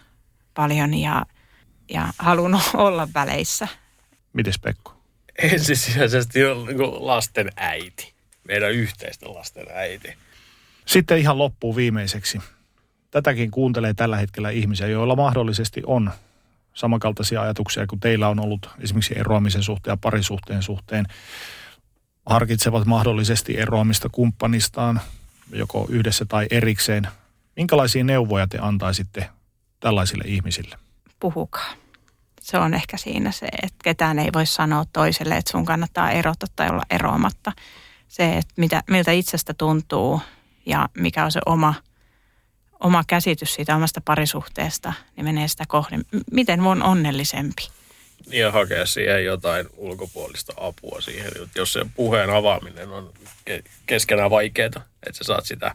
[0.54, 1.26] paljon ja,
[1.90, 3.68] ja haluan olla väleissä.
[4.32, 4.96] Mites Pekko?
[5.38, 8.14] Ensisijaisesti on niin lasten äiti.
[8.44, 10.16] Meidän yhteisten lasten äiti.
[10.90, 12.40] Sitten ihan loppuun viimeiseksi.
[13.10, 16.10] Tätäkin kuuntelee tällä hetkellä ihmisiä, joilla mahdollisesti on
[16.74, 21.06] samankaltaisia ajatuksia kuin teillä on ollut esimerkiksi eroamisen suhteen ja parisuhteen suhteen
[22.26, 25.00] harkitsevat mahdollisesti eroamista kumppanistaan,
[25.52, 27.08] joko yhdessä tai erikseen.
[27.56, 29.30] Minkälaisia neuvoja te antaisitte
[29.80, 30.78] tällaisille ihmisille?
[31.20, 31.72] Puhukaa.
[32.40, 36.46] Se on ehkä siinä se, että ketään ei voi sanoa toiselle, että sun kannattaa erota
[36.56, 37.52] tai olla eroamatta.
[38.08, 40.20] Se, että mitä, miltä itsestä tuntuu
[40.70, 41.74] ja mikä on se oma,
[42.80, 46.04] oma käsitys siitä omasta parisuhteesta, niin menee sitä kohden.
[46.32, 47.68] Miten mun onnellisempi?
[48.26, 53.12] ja hakea siihen jotain ulkopuolista apua siihen, jos se puheen avaaminen on
[53.86, 55.74] keskenään vaikeaa, että sä saat sitä.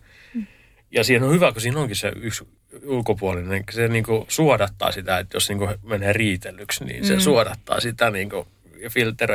[0.91, 2.47] Ja siihen on hyvä, kun siinä onkin se yksi
[2.83, 7.19] ulkopuolinen, se niin kuin suodattaa sitä, että jos niin kuin menee riitellyksi, niin se mm.
[7.19, 8.47] suodattaa sitä niin kuin,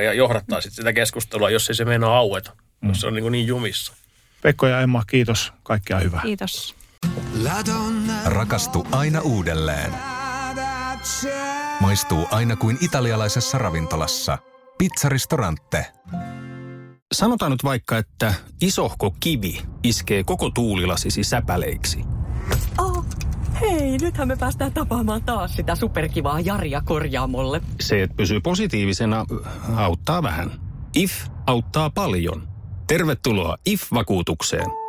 [0.05, 2.89] ja johdattaa sit sitä keskustelua, jos ei se meinaa aueta, mm.
[2.89, 3.93] jos se on niin, kuin niin jumissa.
[4.43, 5.53] Pekko ja Emma, kiitos.
[5.62, 6.22] Kaikkea hyvää.
[6.22, 6.74] Kiitos.
[8.24, 9.93] Rakastu aina uudelleen.
[11.80, 14.38] Maistuu aina kuin italialaisessa ravintolassa.
[14.78, 15.86] Pizzaristorante.
[17.12, 22.05] Sanotaan nyt vaikka, että isohko kivi iskee koko tuulilasisi säpäleiksi.
[22.78, 23.07] Oh,
[23.61, 27.61] hei, nythän me päästään tapaamaan taas sitä superkivaa Jaria korjaamolle.
[27.80, 29.26] Se, että pysyy positiivisena,
[29.76, 30.51] auttaa vähän.
[30.95, 31.12] IF
[31.47, 32.49] auttaa paljon.
[32.91, 34.80] Tervetuloa IF-vakuutukseen.